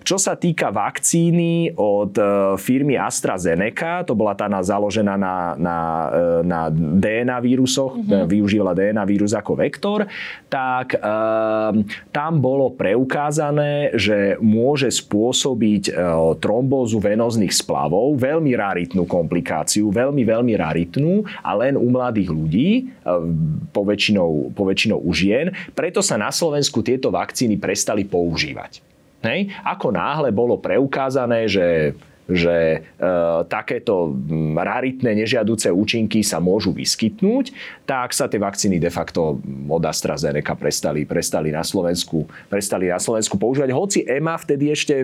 čo 0.03 0.17
sa 0.17 0.34
týka 0.36 0.74
vakcín, 0.74 1.03
vakcíny 1.03 1.75
od 1.75 2.13
e, 2.17 2.24
firmy 2.58 2.98
AstraZeneca, 2.98 4.08
to 4.08 4.15
bola 4.15 4.34
tá 4.34 4.48
na, 4.48 4.63
založená 4.63 5.20
na, 5.20 5.53
na, 5.60 5.77
e, 6.10 6.48
na 6.48 6.62
DNA 6.74 7.38
vírusoch, 7.43 8.00
mm-hmm. 8.00 8.25
využívala 8.25 8.72
DNA 8.72 9.03
vírus 9.03 9.36
ako 9.36 9.60
vektor, 9.60 10.08
tak 10.48 10.96
um, 10.96 11.82
tam 12.13 12.38
bolo 12.38 12.72
preukázané, 12.77 13.93
že 13.98 14.38
môže 14.38 14.89
spôsobiť 14.93 15.93
trombózu 16.38 17.01
venozných 17.01 17.51
splavov, 17.51 18.13
veľmi 18.22 18.53
raritnú 18.53 19.10
komplikáciu, 19.10 19.89
veľmi, 19.89 20.22
veľmi 20.22 20.53
raritnú 20.53 21.25
a 21.41 21.51
len 21.58 21.74
u 21.74 21.89
mladých 21.89 22.29
ľudí, 22.29 22.70
poväčšinou, 23.74 24.53
poväčšinou 24.53 25.00
u 25.01 25.12
žien. 25.12 25.51
Preto 25.74 26.05
sa 26.05 26.22
na 26.22 26.29
Slovensku 26.29 26.86
tieto 26.86 27.10
vakcíny 27.10 27.52
prestali 27.57 28.05
používať. 28.07 28.81
Hej? 29.24 29.51
Ako 29.63 29.95
náhle 29.95 30.36
bolo 30.36 30.60
preukázané, 30.60 31.48
že 31.48 31.95
že 32.27 32.80
e, 32.80 33.08
takéto 33.51 34.15
raritné 34.56 35.13
nežiaduce 35.24 35.68
účinky 35.70 36.24
sa 36.24 36.39
môžu 36.39 36.72
vyskytnnúť, 36.72 37.51
tak 37.84 38.15
sa 38.15 38.32
tie 38.32 38.39
vakcíny 38.39 38.80
de 38.80 38.88
facto 38.89 39.39
od 39.68 39.84
AstraZeneca 39.84 40.56
prestali, 40.58 41.06
prestali, 41.06 41.51
na, 41.51 41.62
Slovensku, 41.62 42.25
prestali 42.50 42.89
na 42.89 43.00
Slovensku 43.00 43.36
používať. 43.36 43.70
Hoci 43.75 44.00
EMA 44.08 44.39
vtedy 44.39 44.72
ešte, 44.72 45.03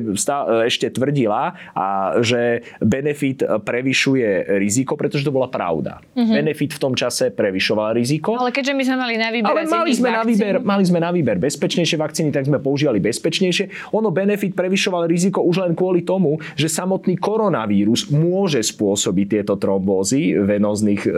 ešte 0.66 0.88
tvrdila, 0.90 1.54
a, 1.76 2.18
že 2.24 2.64
benefit 2.82 3.44
prevyšuje 3.44 4.58
riziko, 4.58 4.98
pretože 4.98 5.28
to 5.28 5.36
bola 5.36 5.52
pravda. 5.52 6.02
Mm-hmm. 6.16 6.36
Benefit 6.36 6.72
v 6.76 6.80
tom 6.82 6.94
čase 6.98 7.30
prevyšoval 7.36 7.94
riziko. 7.94 8.40
Ale 8.40 8.56
keďže 8.56 8.74
my 8.74 8.84
sme 8.88 8.98
mali 8.98 9.16
na 9.20 9.30
výber 9.30 9.52
Ale 9.52 9.62
mali 9.68 9.92
sme 9.94 10.10
na 10.10 10.24
výber, 10.24 10.56
mali 10.64 10.84
sme 10.88 11.00
na 11.04 11.12
výber 11.14 11.38
bezpečnejšie 11.38 11.98
vakcíny, 12.00 12.30
tak 12.34 12.48
sme 12.48 12.58
používali 12.58 12.98
bezpečnejšie. 13.04 13.92
Ono 13.94 14.10
benefit 14.10 14.56
prevyšoval 14.56 15.06
riziko 15.06 15.44
už 15.44 15.68
len 15.68 15.74
kvôli 15.76 16.02
tomu, 16.02 16.40
že 16.56 16.72
samotný 16.72 17.19
koronavírus 17.20 18.08
môže 18.10 18.64
spôsobiť 18.64 19.40
tieto 19.40 19.60
trombózy 19.60 20.34
venozných 20.36 21.04
e, 21.06 21.12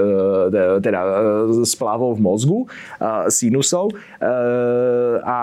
teda 0.82 1.00
e, 1.02 1.10
splavov 1.66 2.18
v 2.18 2.22
mozgu, 2.22 2.60
sinusov 3.30 3.94
e, 3.94 3.96
a 5.22 5.40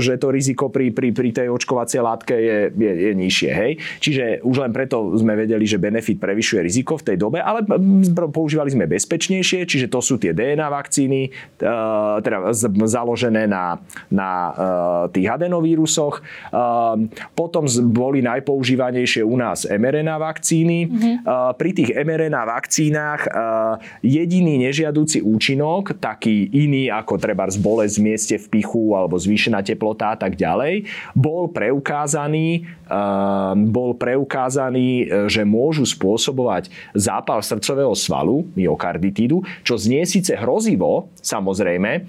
že 0.00 0.16
to 0.18 0.32
riziko 0.32 0.72
pri, 0.72 0.90
pri, 0.90 1.12
pri 1.12 1.30
tej 1.30 1.48
očkovacej 1.52 2.00
látke 2.00 2.34
je, 2.34 2.58
je, 2.72 2.92
je 3.08 3.12
nižšie. 3.14 3.50
Hej? 3.52 3.72
Čiže 4.00 4.24
už 4.44 4.56
len 4.64 4.72
preto 4.72 5.14
sme 5.16 5.36
vedeli, 5.36 5.64
že 5.68 5.80
benefit 5.80 6.18
prevyšuje 6.18 6.60
riziko 6.64 6.96
v 6.98 7.12
tej 7.12 7.16
dobe, 7.20 7.38
ale 7.38 7.64
používali 8.32 8.72
sme 8.72 8.88
bezpečnejšie, 8.88 9.68
čiže 9.68 9.86
to 9.92 10.00
sú 10.00 10.16
tie 10.16 10.32
DNA 10.32 10.66
vakcíny, 10.68 11.30
teda 12.22 12.52
založené 12.88 13.44
na, 13.48 13.78
na 14.12 14.30
tých 15.12 15.28
adenovírusoch. 15.28 16.20
Potom 17.34 17.64
boli 17.92 18.24
najpoužívanejšie 18.24 19.22
u 19.24 19.36
nás 19.36 19.68
mRNA 19.68 19.87
mRNA 19.88 20.16
vakcíny. 20.20 20.78
Mm-hmm. 20.84 21.14
Pri 21.56 21.70
tých 21.72 21.90
mRNA 21.96 22.42
vakcínach 22.44 23.24
jediný 24.04 24.68
nežiaduci 24.68 25.24
účinok, 25.24 25.96
taký 25.96 26.52
iný 26.52 26.92
ako 26.92 27.16
treba 27.16 27.48
z 27.48 27.56
bolesť 27.56 27.94
v 27.96 28.04
mieste 28.04 28.36
v 28.36 28.46
pichu 28.52 28.92
alebo 28.92 29.16
zvýšená 29.16 29.64
teplota 29.64 30.12
a 30.12 30.16
tak 30.20 30.36
ďalej, 30.36 30.84
bol 31.16 31.48
preukázaný, 31.48 32.68
bol 33.72 33.96
preukázaný, 33.96 35.08
že 35.32 35.48
môžu 35.48 35.88
spôsobovať 35.88 36.68
zápal 36.92 37.40
srdcového 37.40 37.96
svalu, 37.96 38.44
myokarditídu, 38.52 39.40
čo 39.64 39.80
znie 39.80 40.04
síce 40.04 40.36
hrozivo, 40.36 41.08
samozrejme, 41.18 42.04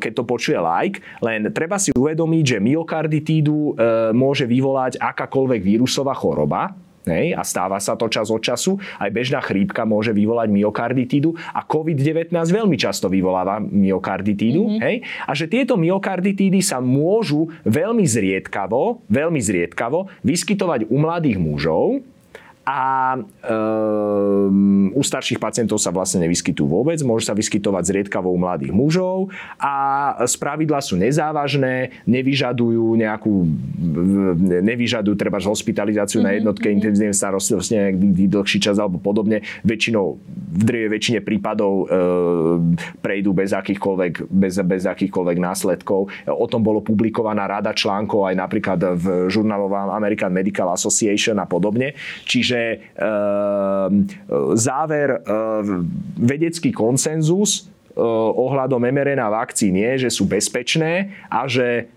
keď 0.00 0.12
to 0.16 0.22
počuje 0.24 0.56
like, 0.56 1.04
len 1.20 1.50
treba 1.52 1.76
si 1.76 1.92
uvedomiť, 1.92 2.44
že 2.44 2.58
myokarditídu 2.62 3.58
e, 3.58 3.72
môže 4.14 4.46
vyvolať 4.46 5.02
akákoľvek 5.02 5.60
vírusová 5.60 6.14
choroba, 6.14 6.77
Hej, 7.08 7.34
a 7.36 7.42
stáva 7.42 7.80
sa 7.80 7.96
to 7.96 8.06
čas 8.06 8.28
od 8.28 8.40
času. 8.40 8.76
Aj 9.00 9.08
bežná 9.08 9.40
chrípka 9.40 9.88
môže 9.88 10.12
vyvolať 10.12 10.48
myokarditídu 10.52 11.34
a 11.52 11.64
COVID-19 11.64 12.32
veľmi 12.34 12.76
často 12.76 13.08
vyvoláva 13.08 13.60
myokarditídu. 13.60 14.62
Mm-hmm. 14.62 14.82
Hej, 14.84 14.96
a 15.24 15.32
že 15.32 15.50
tieto 15.50 15.74
myokarditídy 15.80 16.60
sa 16.60 16.78
môžu 16.78 17.48
veľmi 17.64 18.04
zriedkavo, 18.04 19.08
veľmi 19.08 19.40
zriedkavo 19.40 20.12
vyskytovať 20.22 20.88
u 20.88 20.96
mladých 21.00 21.38
mužov, 21.40 22.04
a 22.68 23.16
um, 23.16 24.92
u 24.92 25.00
starších 25.00 25.40
pacientov 25.40 25.80
sa 25.80 25.88
vlastne 25.88 26.28
nevyskytujú 26.28 26.68
vôbec, 26.68 27.00
môže 27.00 27.24
sa 27.24 27.32
vyskytovať 27.32 27.80
zriedkavo 27.88 28.28
u 28.28 28.36
mladých 28.36 28.76
mužov 28.76 29.32
a 29.56 30.12
spravidla 30.28 30.84
sú 30.84 31.00
nezávažné, 31.00 32.04
nevyžadujú 32.04 32.92
nejakú, 33.00 33.48
nevyžadujú 34.60 35.16
treba 35.16 35.40
hospitalizáciu 35.40 36.20
mm-hmm. 36.20 36.28
na 36.28 36.30
mhm, 36.36 36.38
jednotke 36.44 36.66
mm-hmm. 36.68 36.76
intenzívnej 36.76 37.16
starostlivosti 37.16 37.72
nejaký 37.80 38.26
dlhší 38.28 38.58
čas 38.60 38.76
alebo 38.76 39.00
podobne. 39.00 39.40
Väčšinou, 39.64 40.20
v 40.52 40.62
drvej 40.68 40.88
väčšine 40.92 41.20
prípadov 41.24 41.72
e, 41.72 41.96
prejdú 43.00 43.32
bez 43.32 43.56
akýchkoľvek, 43.56 44.28
bez, 44.28 44.60
bez 44.60 44.82
akýchkoľvek 44.84 45.38
následkov. 45.40 46.12
O 46.28 46.46
tom 46.50 46.60
bolo 46.60 46.84
publikovaná 46.84 47.48
rada 47.48 47.72
článkov 47.72 48.28
aj 48.28 48.34
napríklad 48.36 48.80
v 48.92 49.32
žurnálu 49.32 49.72
American 49.72 50.36
Medical 50.36 50.68
Association 50.68 51.40
a 51.40 51.48
podobne. 51.48 51.96
Čiže 52.28 52.57
že 52.58 52.78
ehm, 52.98 54.06
záver, 54.54 55.22
ehm, 55.22 55.86
vedecký 56.18 56.72
konsenzus 56.72 57.70
ohľadom 57.98 58.78
mRNA 58.78 59.26
vakcín 59.26 59.74
je, 59.74 60.06
že 60.06 60.10
sú 60.14 60.30
bezpečné 60.30 61.10
a 61.26 61.50
že 61.50 61.90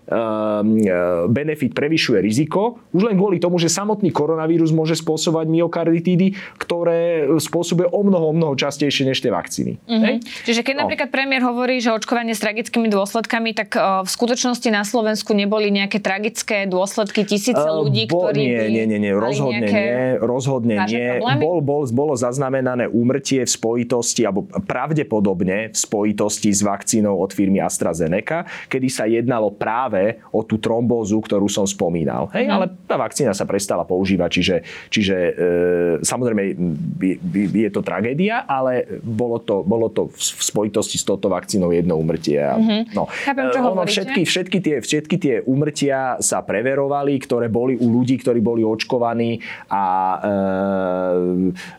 benefit 1.30 1.78
prevyšuje 1.78 2.18
riziko, 2.18 2.82
už 2.90 3.06
len 3.06 3.14
kvôli 3.14 3.38
tomu, 3.38 3.62
že 3.62 3.70
samotný 3.70 4.10
koronavírus 4.10 4.74
môže 4.74 4.98
spôsobovať 4.98 5.46
myokarditídy, 5.46 6.34
ktoré 6.58 7.30
spôsobuje 7.38 7.86
o 7.86 8.02
mnoho, 8.02 8.26
o 8.28 8.34
mnoho 8.34 8.58
častejšie 8.58 9.06
než 9.06 9.22
tie 9.22 9.30
vakcíny. 9.30 9.78
Mm-hmm. 9.86 10.42
Čiže 10.42 10.66
keď 10.66 10.74
no. 10.74 10.80
napríklad 10.84 11.08
premiér 11.14 11.46
hovorí, 11.46 11.78
že 11.78 11.94
očkovanie 11.94 12.34
s 12.34 12.42
tragickými 12.42 12.90
dôsledkami, 12.90 13.54
tak 13.54 13.78
v 13.78 14.10
skutočnosti 14.10 14.68
na 14.74 14.82
Slovensku 14.82 15.30
neboli 15.38 15.70
nejaké 15.70 16.02
tragické 16.02 16.66
dôsledky 16.66 17.22
tisíce 17.22 17.62
ľudí, 17.62 18.10
bol, 18.10 18.26
ktorí 18.26 18.42
nie, 18.42 18.82
nie, 18.82 18.84
nie, 18.90 18.98
nie, 18.98 19.12
rozhodne 19.14 19.70
nie, 19.70 20.18
rozhodne 20.18 20.82
nie. 20.90 21.22
Bol, 21.38 21.62
bol, 21.62 21.86
bolo 21.94 22.18
zaznamenané 22.18 22.90
úmrtie 22.90 23.46
v 23.46 23.50
spojitosti, 23.54 24.26
alebo 24.26 24.50
pravdepodobne 24.66 25.70
v 25.70 25.76
spojitosti 25.78 25.91
s 26.52 26.60
vakcínou 26.64 27.20
od 27.20 27.30
firmy 27.32 27.60
AstraZeneca, 27.60 28.48
kedy 28.66 28.88
sa 28.88 29.04
jednalo 29.04 29.52
práve 29.52 30.22
o 30.32 30.40
tú 30.40 30.56
trombózu, 30.56 31.20
ktorú 31.20 31.46
som 31.46 31.68
spomínal. 31.68 32.32
Hej, 32.32 32.48
mm. 32.48 32.52
ale 32.52 32.64
tá 32.88 32.96
vakcína 32.96 33.36
sa 33.36 33.44
prestala 33.44 33.84
používať, 33.84 34.30
čiže, 34.32 34.56
čiže 34.88 35.16
e, 35.16 35.32
samozrejme 36.00 36.42
je 37.52 37.70
to 37.70 37.84
tragédia, 37.84 38.48
ale 38.48 39.00
bolo 39.04 39.36
to, 39.42 39.60
bolo 39.62 39.92
to 39.92 40.08
v 40.08 40.40
spojitosti 40.42 40.96
s 40.96 41.04
touto 41.04 41.28
vakcínou 41.28 41.70
jedno 41.70 42.00
úmrtie. 42.00 42.40
Mm-hmm. 42.40 42.96
No, 42.96 43.06
Chápem, 43.10 43.52
čo 43.52 43.60
ono, 43.60 43.84
všetky, 43.84 44.22
všetky, 44.24 44.58
tie, 44.64 44.76
všetky 44.80 45.16
tie 45.20 45.34
úmrtia 45.44 46.16
sa 46.22 46.40
preverovali, 46.40 47.18
ktoré 47.20 47.52
boli 47.52 47.76
u 47.76 47.92
ľudí, 47.92 48.16
ktorí 48.22 48.40
boli 48.40 48.64
očkovaní 48.64 49.42
a 49.68 49.84
e, 49.84 50.30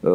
e, 0.03 0.13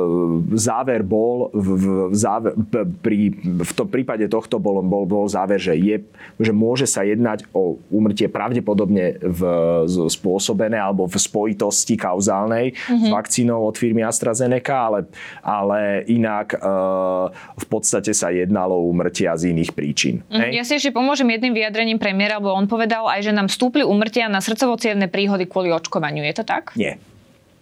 záver 0.55 1.03
bol 1.03 1.51
v, 1.51 1.67
v, 1.75 1.85
záver, 2.15 2.55
pri, 3.03 3.35
v 3.43 3.73
tom 3.75 3.88
prípade 3.89 4.29
tohto 4.29 4.61
bol, 4.61 4.85
bol, 4.85 5.09
bol 5.09 5.27
záver, 5.27 5.59
že, 5.59 5.75
je, 5.75 6.05
že 6.39 6.53
môže 6.53 6.87
sa 6.87 7.03
jednať 7.03 7.49
o 7.57 7.81
úmrtie 7.89 8.29
pravdepodobne 8.31 9.19
v, 9.19 9.41
spôsobené 9.89 10.79
alebo 10.79 11.09
v 11.09 11.17
spojitosti 11.17 11.99
kauzálnej 11.99 12.77
mm-hmm. 12.77 13.09
s 13.09 13.13
vakcínou 13.13 13.65
od 13.67 13.75
firmy 13.75 14.05
AstraZeneca, 14.05 14.77
ale, 14.77 14.99
ale 15.43 16.05
inak 16.07 16.55
e, 16.55 16.59
v 17.35 17.67
podstate 17.67 18.13
sa 18.13 18.31
jednalo 18.31 18.77
o 18.77 18.87
úmrtia 18.89 19.35
z 19.35 19.51
iných 19.51 19.73
príčin. 19.73 20.23
Mm-hmm. 20.29 20.53
Ja 20.55 20.63
si 20.63 20.79
ešte 20.79 20.95
pomôžem 20.95 21.29
jedným 21.29 21.57
vyjadrením 21.57 21.99
premiéra, 21.99 22.39
lebo 22.39 22.55
on 22.55 22.71
povedal 22.71 23.09
aj, 23.09 23.25
že 23.25 23.33
nám 23.35 23.51
stúpli 23.51 23.83
úmrtia 23.83 24.31
na 24.31 24.39
srdcovo 24.45 24.79
príhody 25.11 25.49
kvôli 25.49 25.73
očkovaniu. 25.75 26.23
Je 26.23 26.35
to 26.37 26.45
tak? 26.45 26.77
Nie. 26.79 27.01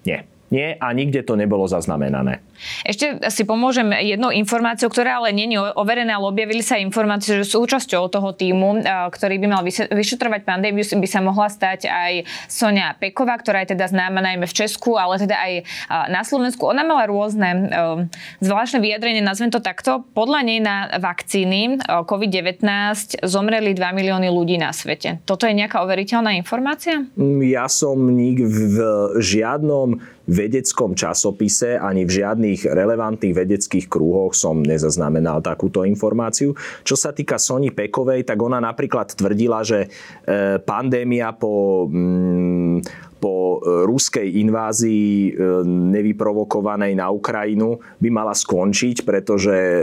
Nie. 0.05 0.27
Nie 0.47 0.79
a 0.79 0.95
nikde 0.95 1.27
to 1.27 1.35
nebolo 1.35 1.67
zaznamenané. 1.67 2.39
Ešte 2.87 3.21
si 3.29 3.45
pomôžem 3.45 3.85
jednou 4.01 4.33
informáciou, 4.33 4.89
ktorá 4.89 5.21
ale 5.21 5.35
nie 5.35 5.51
je 5.51 5.61
overená, 5.77 6.17
ale 6.17 6.33
objavili 6.33 6.65
sa 6.65 6.81
informácie, 6.81 7.43
že 7.43 7.53
súčasťou 7.53 8.09
toho 8.09 8.31
týmu, 8.33 8.81
ktorý 8.87 9.37
by 9.43 9.47
mal 9.51 9.63
vyšetrovať 9.67 10.47
pandémiu, 10.47 10.81
by 10.81 11.09
sa 11.11 11.21
mohla 11.21 11.53
stať 11.53 11.91
aj 11.91 12.25
Sonia 12.49 12.97
Peková, 12.97 13.37
ktorá 13.37 13.67
je 13.67 13.77
teda 13.77 13.91
známa 13.91 14.25
najmä 14.25 14.47
v 14.49 14.55
Česku, 14.55 14.97
ale 14.97 15.21
teda 15.21 15.37
aj 15.37 15.53
na 16.09 16.23
Slovensku. 16.25 16.65
Ona 16.65 16.87
mala 16.87 17.05
rôzne 17.11 17.69
zvláštne 18.41 18.81
vyjadrenie, 18.81 19.21
nazvem 19.21 19.53
to 19.53 19.61
takto. 19.61 20.07
Podľa 20.17 20.41
nej 20.47 20.63
na 20.63 20.97
vakcíny 20.97 21.83
COVID-19 21.85 22.65
zomreli 23.21 23.77
2 23.77 23.83
milióny 23.99 24.33
ľudí 24.33 24.57
na 24.57 24.73
svete. 24.73 25.21
Toto 25.29 25.45
je 25.45 25.53
nejaká 25.53 25.85
overiteľná 25.85 26.33
informácia? 26.39 27.05
Ja 27.45 27.69
som 27.69 28.01
nik 28.17 28.41
v 28.41 28.77
žiadnom 29.21 30.01
vedeckom 30.27 30.99
časopise 30.99 31.79
ani 31.79 32.03
v 32.03 32.23
žiadnych 32.23 32.67
relevantných 32.67 33.35
vedeckých 33.35 33.87
krúhoch 33.87 34.35
som 34.35 34.61
nezaznamenal 34.61 35.41
takúto 35.41 35.87
informáciu. 35.87 36.53
Čo 36.83 36.99
sa 36.99 37.15
týka 37.15 37.39
Sony 37.39 37.71
Pekovej, 37.71 38.27
tak 38.27 38.39
ona 38.43 38.59
napríklad 38.59 39.15
tvrdila, 39.15 39.63
že 39.63 39.87
e, 39.87 40.59
pandémia 40.63 41.31
po 41.35 41.87
mm, 41.87 43.16
po 43.17 43.61
ruskej 43.65 44.41
invázii 44.45 45.09
e, 45.09 45.31
nevyprovokovanej 45.67 46.93
na 46.97 47.09
Ukrajinu 47.09 47.81
by 47.99 48.09
mala 48.13 48.37
skončiť, 48.37 49.03
pretože 49.03 49.57
e, 49.57 49.83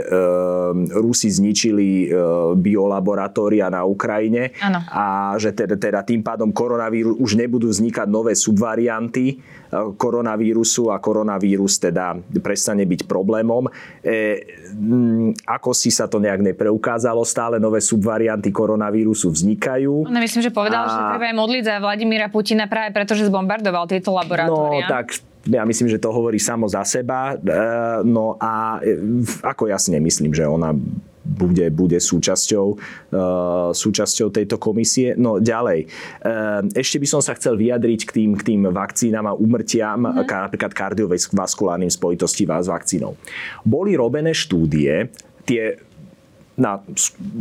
Rusi 0.94 1.28
zničili 1.30 2.10
biolaboratória 2.58 3.68
na 3.68 3.82
Ukrajine 3.86 4.54
ano. 4.62 4.80
a 4.90 5.04
že 5.36 5.52
teda, 5.54 5.74
teda 5.76 6.00
tým 6.06 6.22
pádom 6.22 6.54
koronavírus 6.54 7.16
už 7.18 7.36
nebudú 7.38 7.70
vznikať 7.70 8.06
nové 8.06 8.38
subvarianty 8.38 9.40
koronavírusu 9.74 10.94
a 10.94 11.02
koronavírus 11.02 11.82
teda 11.82 12.14
prestane 12.38 12.86
byť 12.86 13.10
problémom. 13.10 13.66
E, 14.00 14.10
ako 15.46 15.70
si 15.74 15.90
sa 15.90 16.06
to 16.06 16.22
nejak 16.22 16.42
nepreukázalo, 16.54 17.26
stále 17.26 17.58
nové 17.58 17.82
subvarianty 17.82 18.54
koronavírusu 18.54 19.30
vznikajú. 19.34 20.06
No, 20.06 20.18
myslím, 20.22 20.42
že 20.42 20.52
povedal, 20.54 20.86
a... 20.86 20.90
že 20.90 20.98
treba 21.14 21.26
aj 21.30 21.36
modliť 21.36 21.62
za 21.66 21.74
Vladimíra 21.82 22.26
Putina 22.30 22.70
práve 22.70 22.94
preto, 22.94 23.18
že 23.18 23.23
zbombardoval 23.28 23.84
tieto 23.88 24.12
laboratória. 24.12 24.86
No 24.86 24.90
tak 24.90 25.06
ja 25.48 25.62
myslím, 25.68 25.92
že 25.92 26.00
to 26.00 26.08
hovorí 26.08 26.40
samo 26.40 26.64
za 26.68 26.84
seba. 26.88 27.36
E, 27.36 27.52
no 28.08 28.40
a 28.40 28.80
e, 28.80 28.96
ako 29.44 29.68
jasne 29.68 30.00
myslím, 30.00 30.32
že 30.32 30.48
ona 30.48 30.72
bude, 31.24 31.72
bude 31.72 31.96
súčasťou, 31.96 32.66
uh, 32.76 33.72
súčasťou 33.72 34.28
tejto 34.28 34.60
komisie. 34.60 35.16
No 35.16 35.40
ďalej, 35.40 35.88
uh, 36.20 36.60
ešte 36.76 37.00
by 37.00 37.06
som 37.08 37.24
sa 37.24 37.32
chcel 37.32 37.56
vyjadriť 37.56 38.00
k 38.04 38.10
tým, 38.12 38.30
k 38.36 38.42
tým 38.52 38.60
vakcínam 38.68 39.24
a 39.24 39.32
umrtiam, 39.32 40.04
mm. 40.04 40.28
napríklad 40.28 40.76
kardiovaskulárnym 40.76 41.88
spojitosti 41.88 42.44
s 42.44 42.68
vakcínou. 42.68 43.16
Boli 43.64 43.96
robené 43.96 44.36
štúdie, 44.36 45.08
tie 45.48 45.80
na 46.54 46.78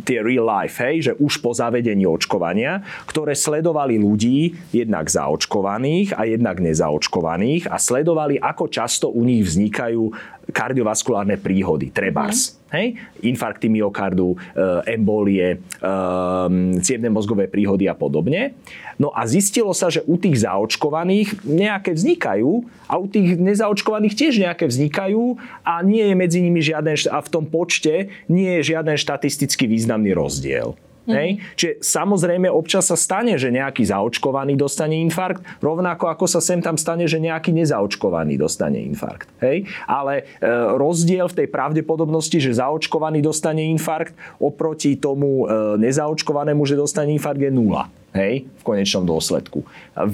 tie 0.04 0.26
real 0.26 0.46
life, 0.46 0.82
hej, 0.82 1.12
že 1.12 1.14
už 1.22 1.38
po 1.40 1.54
zavedení 1.54 2.06
očkovania, 2.10 2.82
ktoré 3.06 3.38
sledovali 3.38 4.02
ľudí 4.02 4.58
jednak 4.74 5.06
zaočkovaných 5.06 6.18
a 6.18 6.26
jednak 6.26 6.58
nezaočkovaných 6.58 7.70
a 7.70 7.78
sledovali, 7.78 8.42
ako 8.42 8.66
často 8.74 9.14
u 9.14 9.22
nich 9.22 9.46
vznikajú 9.46 10.10
kardiovaskulárne 10.50 11.38
príhody, 11.38 11.94
trebars. 11.94 12.58
Mm. 12.58 12.63
Hej? 12.74 12.98
Infarkty 13.22 13.70
myokardu, 13.70 14.34
e, 14.34 14.38
embolie, 14.98 15.56
e, 15.56 15.90
cievne 16.82 17.14
mozgové 17.14 17.46
príhody 17.46 17.86
a 17.86 17.94
podobne. 17.94 18.58
No 18.98 19.14
a 19.14 19.26
zistilo 19.30 19.74
sa, 19.78 19.94
že 19.94 20.02
u 20.06 20.18
tých 20.18 20.42
zaočkovaných 20.42 21.46
nejaké 21.46 21.94
vznikajú 21.94 22.66
a 22.90 22.94
u 22.98 23.06
tých 23.06 23.38
nezaočkovaných 23.38 24.14
tiež 24.18 24.34
nejaké 24.42 24.66
vznikajú 24.70 25.38
a 25.66 25.82
nie 25.86 26.02
je 26.02 26.16
medzi 26.18 26.40
nimi 26.42 26.62
žiaden, 26.62 26.98
a 27.10 27.22
v 27.22 27.30
tom 27.30 27.46
počte 27.50 28.10
nie 28.30 28.62
je 28.62 28.74
žiaden 28.74 28.98
štatisticky 28.98 29.66
významný 29.70 30.14
rozdiel. 30.14 30.78
Mm-hmm. 31.04 31.20
Hej? 31.20 31.30
Čiže 31.60 31.74
samozrejme 31.84 32.48
občas 32.48 32.88
sa 32.88 32.96
stane, 32.96 33.36
že 33.36 33.52
nejaký 33.52 33.84
zaočkovaný 33.84 34.56
dostane 34.56 34.96
infarkt, 35.04 35.44
rovnako 35.60 36.08
ako 36.08 36.26
sa 36.32 36.40
sem 36.40 36.64
tam 36.64 36.80
stane, 36.80 37.04
že 37.12 37.20
nejaký 37.20 37.52
nezaočkovaný 37.52 38.40
dostane 38.40 38.80
infarkt. 38.88 39.28
Hej? 39.44 39.68
Ale 39.84 40.24
e, 40.40 40.48
rozdiel 40.80 41.28
v 41.28 41.44
tej 41.44 41.48
pravdepodobnosti, 41.52 42.40
že 42.40 42.56
zaočkovaný 42.56 43.20
dostane 43.20 43.68
infarkt 43.68 44.16
oproti 44.40 44.96
tomu 44.96 45.44
e, 45.44 45.76
nezaočkovanému, 45.84 46.64
že 46.64 46.80
dostane 46.80 47.12
infarkt 47.12 47.44
je 47.44 47.52
nula 47.52 47.92
hej, 48.14 48.46
v 48.46 48.64
konečnom 48.64 49.04
dôsledku. 49.04 49.66
A 49.98 50.06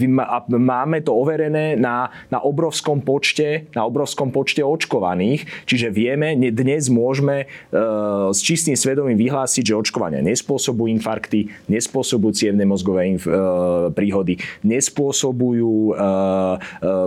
máme 0.48 1.04
to 1.04 1.12
overené 1.12 1.76
na, 1.76 2.12
na, 2.32 2.40
obrovskom 2.40 3.04
počte, 3.04 3.68
na 3.76 3.84
obrovskom 3.84 4.32
počte 4.32 4.64
očkovaných, 4.64 5.68
čiže 5.68 5.92
vieme, 5.92 6.36
dnes 6.36 6.88
môžeme 6.88 7.44
e, 7.44 7.80
s 8.32 8.40
čistým 8.40 8.80
svedomím 8.80 9.20
vyhlásiť, 9.20 9.64
že 9.72 9.76
očkovania 9.76 10.24
nespôsobujú 10.24 10.88
infarkty, 10.96 11.52
nespôsobujú 11.68 12.32
cievne 12.36 12.64
mozgové 12.64 13.12
inf, 13.12 13.28
e, 13.28 13.36
príhody, 13.92 14.40
nespôsobujú 14.64 15.92
e, 15.92 15.94
e, 15.96 16.00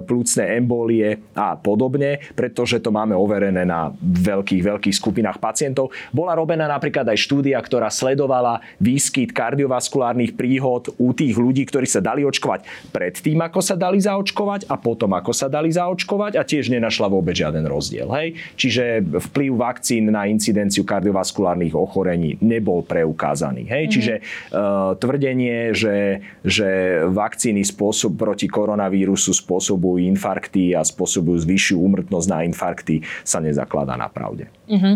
plúcne 0.04 0.44
embolie 0.60 1.24
a 1.32 1.56
podobne, 1.56 2.20
pretože 2.36 2.80
to 2.84 2.92
máme 2.92 3.16
overené 3.16 3.64
na 3.64 3.92
veľkých, 4.00 4.60
veľkých 4.60 4.96
skupinách 4.96 5.40
pacientov. 5.40 5.92
Bola 6.12 6.36
robená 6.36 6.68
napríklad 6.68 7.08
aj 7.08 7.18
štúdia, 7.20 7.56
ktorá 7.64 7.88
sledovala 7.88 8.60
výskyt 8.76 9.32
kardiovaskulárnych 9.32 10.36
príhod 10.36 10.81
od 10.82 10.90
u 10.98 11.14
tých 11.14 11.38
ľudí, 11.38 11.62
ktorí 11.70 11.86
sa 11.86 12.02
dali 12.02 12.26
očkovať 12.26 12.90
pred 12.90 13.14
tým, 13.14 13.38
ako 13.38 13.62
sa 13.62 13.78
dali 13.78 14.02
zaočkovať 14.02 14.66
a 14.66 14.74
potom, 14.74 15.14
ako 15.14 15.30
sa 15.30 15.46
dali 15.46 15.70
zaočkovať 15.70 16.34
a 16.34 16.42
tiež 16.42 16.74
nenašla 16.74 17.06
vôbec 17.06 17.38
žiaden 17.38 17.62
rozdiel. 17.70 18.10
Hej? 18.10 18.34
Čiže 18.58 19.06
vplyv 19.30 19.50
vakcín 19.54 20.10
na 20.10 20.26
incidenciu 20.26 20.82
kardiovaskulárnych 20.82 21.78
ochorení 21.78 22.34
nebol 22.42 22.82
preukázaný. 22.82 23.70
Hej? 23.70 23.82
Mm-hmm. 23.86 23.94
Čiže 23.94 24.14
uh, 24.18 24.98
tvrdenie, 24.98 25.70
že, 25.76 26.24
že 26.42 26.68
vakcíny 27.06 27.62
spôsob 27.62 28.18
proti 28.18 28.50
koronavírusu 28.50 29.30
spôsobujú 29.30 30.02
infarkty 30.02 30.74
a 30.74 30.82
spôsobujú 30.82 31.46
zvyššiu 31.46 31.76
úmrtnosť 31.78 32.26
na 32.26 32.38
infarkty 32.48 33.04
sa 33.22 33.38
nezakladá 33.38 33.94
na 33.94 34.10
pravde. 34.10 34.50
Mm-hmm. 34.66 34.94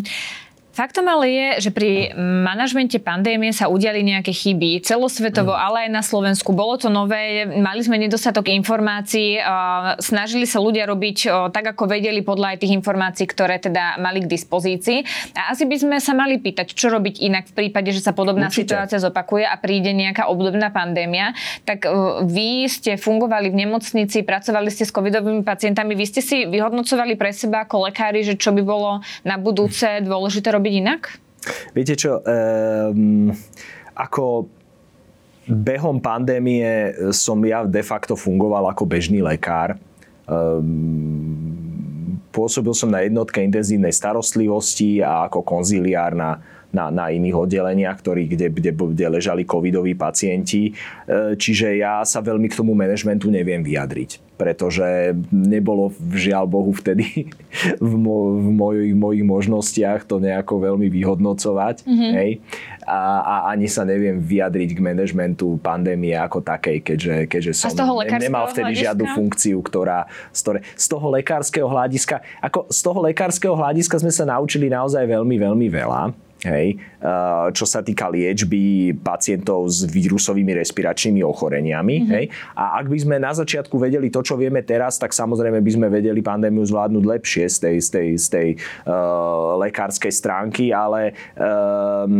Faktom 0.76 1.08
ale 1.08 1.24
je, 1.32 1.48
že 1.64 1.70
pri 1.72 2.12
manažmente 2.20 3.00
pandémie 3.00 3.48
sa 3.56 3.72
udiali 3.72 4.04
nejaké 4.04 4.28
chyby 4.28 4.84
celosvetovo, 4.84 5.56
mm. 5.56 5.62
ale 5.64 5.76
aj 5.88 5.90
na 5.90 6.02
Slovensku. 6.04 6.52
Bolo 6.52 6.76
to 6.76 6.92
nové, 6.92 7.48
mali 7.48 7.80
sme 7.80 7.96
nedostatok 7.96 8.52
informácií, 8.52 9.40
snažili 10.04 10.44
sa 10.44 10.60
ľudia 10.60 10.84
robiť 10.84 11.48
tak, 11.48 11.72
ako 11.72 11.88
vedeli 11.88 12.20
podľa 12.20 12.52
aj 12.52 12.58
tých 12.60 12.76
informácií, 12.76 13.24
ktoré 13.24 13.56
teda 13.56 13.96
mali 13.96 14.20
k 14.20 14.28
dispozícii. 14.28 15.00
A 15.32 15.56
asi 15.56 15.64
by 15.64 15.80
sme 15.80 15.96
sa 15.96 16.12
mali 16.12 16.36
pýtať, 16.36 16.76
čo 16.76 16.92
robiť 16.92 17.24
inak 17.24 17.56
v 17.56 17.64
prípade, 17.64 17.96
že 17.96 18.04
sa 18.04 18.12
podobná 18.12 18.52
Určite. 18.52 18.76
situácia 18.76 19.00
zopakuje 19.00 19.48
a 19.48 19.56
príde 19.56 19.96
nejaká 19.96 20.28
obdobná 20.28 20.68
pandémia. 20.68 21.32
Tak 21.64 21.88
vy 22.28 22.68
ste 22.68 23.00
fungovali 23.00 23.48
v 23.48 23.64
nemocnici, 23.64 24.20
pracovali 24.20 24.68
ste 24.68 24.84
s 24.84 24.92
covidovými 24.92 25.40
pacientami, 25.40 25.96
vy 25.96 26.04
ste 26.04 26.20
si 26.20 26.44
vyhodnocovali 26.44 27.16
pre 27.16 27.32
seba 27.32 27.64
ako 27.64 27.88
lekári, 27.88 28.20
že 28.20 28.36
čo 28.36 28.52
by 28.52 28.60
bolo 28.60 29.00
na 29.24 29.40
budúce 29.40 30.04
dôležité 30.04 30.52
robiť 30.52 30.64
inak? 30.70 31.22
Viete 31.72 31.94
čo, 31.94 32.18
um, 32.22 33.30
ako 33.94 34.50
behom 35.46 36.02
pandémie 36.02 36.90
som 37.14 37.38
ja 37.46 37.62
de 37.62 37.82
facto 37.86 38.18
fungoval 38.18 38.66
ako 38.74 38.82
bežný 38.82 39.22
lekár. 39.22 39.78
Um, 40.26 42.18
pôsobil 42.34 42.74
som 42.74 42.90
na 42.90 43.06
jednotke 43.06 43.38
intenzívnej 43.38 43.94
starostlivosti 43.94 45.00
a 45.00 45.30
ako 45.30 45.46
konziliár 45.46 46.18
na 46.18 46.42
na, 46.76 46.92
na 46.92 47.08
iných 47.08 47.48
oddeleniach, 47.48 47.96
ktorý, 48.04 48.28
kde, 48.28 48.52
kde, 48.52 48.70
kde 48.76 49.06
ležali 49.08 49.48
covidoví 49.48 49.96
pacienti. 49.96 50.68
E, 50.68 51.32
čiže 51.38 51.80
ja 51.80 52.04
sa 52.04 52.20
veľmi 52.20 52.52
k 52.52 52.58
tomu 52.60 52.76
manažmentu 52.76 53.32
neviem 53.32 53.64
vyjadriť, 53.64 54.20
pretože 54.36 55.16
nebolo 55.32 55.90
žiaľ 56.12 56.44
Bohu 56.44 56.72
vtedy 56.76 57.32
v, 57.82 57.92
mo, 57.96 58.36
v 58.36 58.48
mojich, 58.52 58.94
mojich 58.94 59.24
možnostiach 59.24 60.04
to 60.04 60.20
nejako 60.20 60.60
veľmi 60.60 60.86
vyhodnocovať. 60.92 61.88
Mm-hmm. 61.88 62.12
Hej? 62.20 62.30
A, 62.86 63.00
a 63.24 63.34
ani 63.50 63.66
sa 63.66 63.82
neviem 63.82 64.20
vyjadriť 64.22 64.78
k 64.78 64.80
manažmentu 64.84 65.58
pandémie 65.58 66.14
ako 66.14 66.44
takej, 66.44 66.84
keďže, 66.84 67.14
keďže 67.26 67.52
som 67.66 67.74
ne, 67.74 68.20
nemal 68.22 68.46
vtedy 68.46 68.76
hľadiska? 68.76 68.84
žiadnu 68.86 69.06
funkciu, 69.16 69.58
ktorá... 69.64 70.06
Z, 70.30 70.40
ktoré, 70.46 70.58
z 70.78 70.86
toho 70.86 71.06
lekárskeho 71.10 71.66
hľadiska, 71.66 72.22
ako 72.38 72.70
z 72.70 72.80
toho 72.84 72.98
lekárskeho 73.10 73.54
hľadiska 73.58 73.98
sme 73.98 74.12
sa 74.14 74.22
naučili 74.28 74.70
naozaj 74.70 75.02
veľmi, 75.02 75.36
veľmi 75.40 75.66
veľa 75.66 76.25
hej, 76.44 76.76
čo 77.56 77.64
sa 77.64 77.80
týka 77.80 78.12
liečby 78.12 78.92
pacientov 79.00 79.72
s 79.72 79.88
vírusovými 79.88 80.52
respiračnými 80.60 81.24
ochoreniami. 81.24 81.96
Mm-hmm. 82.02 82.12
Hej. 82.12 82.24
A 82.52 82.76
ak 82.82 82.92
by 82.92 82.98
sme 83.00 83.16
na 83.16 83.32
začiatku 83.32 83.78
vedeli 83.80 84.10
to, 84.12 84.20
čo 84.20 84.36
vieme 84.36 84.60
teraz, 84.60 85.00
tak 85.00 85.16
samozrejme 85.16 85.62
by 85.62 85.70
sme 85.72 85.88
vedeli 85.88 86.20
pandémiu 86.20 86.66
zvládnuť 86.66 87.04
lepšie 87.06 87.44
z 87.48 87.56
tej, 87.62 87.76
z 87.80 87.88
tej, 87.88 88.08
z 88.18 88.26
tej 88.28 88.48
uh, 88.84 89.56
lekárskej 89.64 90.12
stránky, 90.12 90.74
ale 90.74 91.14
um, 91.38 92.16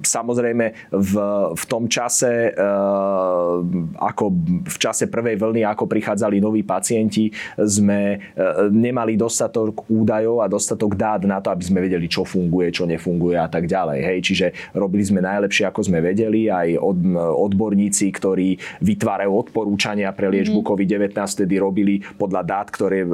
samozrejme 0.00 0.90
v, 0.90 1.14
v 1.54 1.64
tom 1.68 1.86
čase, 1.86 2.56
uh, 2.56 3.60
ako 4.00 4.24
v 4.64 4.76
čase 4.80 5.06
prvej 5.12 5.36
vlny, 5.36 5.62
ako 5.68 5.86
prichádzali 5.86 6.40
noví 6.40 6.64
pacienti, 6.64 7.28
sme 7.60 8.16
uh, 8.16 8.72
nemali 8.72 9.14
dostatok 9.20 9.86
údajov 9.92 10.40
a 10.40 10.48
dostatok 10.48 10.96
dát 10.96 11.20
na 11.28 11.38
to, 11.44 11.52
aby 11.52 11.64
sme 11.66 11.84
vedeli, 11.84 12.08
čo 12.08 12.24
funguje 12.24 12.39
funguje, 12.40 12.72
čo 12.72 12.88
nefunguje 12.88 13.36
a 13.36 13.48
tak 13.52 13.68
ďalej. 13.68 13.98
Hej, 14.00 14.18
čiže 14.24 14.46
robili 14.72 15.04
sme 15.04 15.20
najlepšie, 15.20 15.68
ako 15.68 15.84
sme 15.84 16.00
vedeli, 16.00 16.48
aj 16.48 16.80
od, 16.80 16.98
odborníci, 17.20 18.08
ktorí 18.08 18.56
vytvárajú 18.80 19.28
odporúčania 19.28 20.08
pre 20.16 20.32
liečbu 20.32 20.64
mm. 20.64 20.66
COVID-19, 20.66 21.12
tedy 21.44 21.60
robili 21.60 22.00
podľa 22.16 22.42
dát, 22.48 22.66
ktoré 22.72 23.04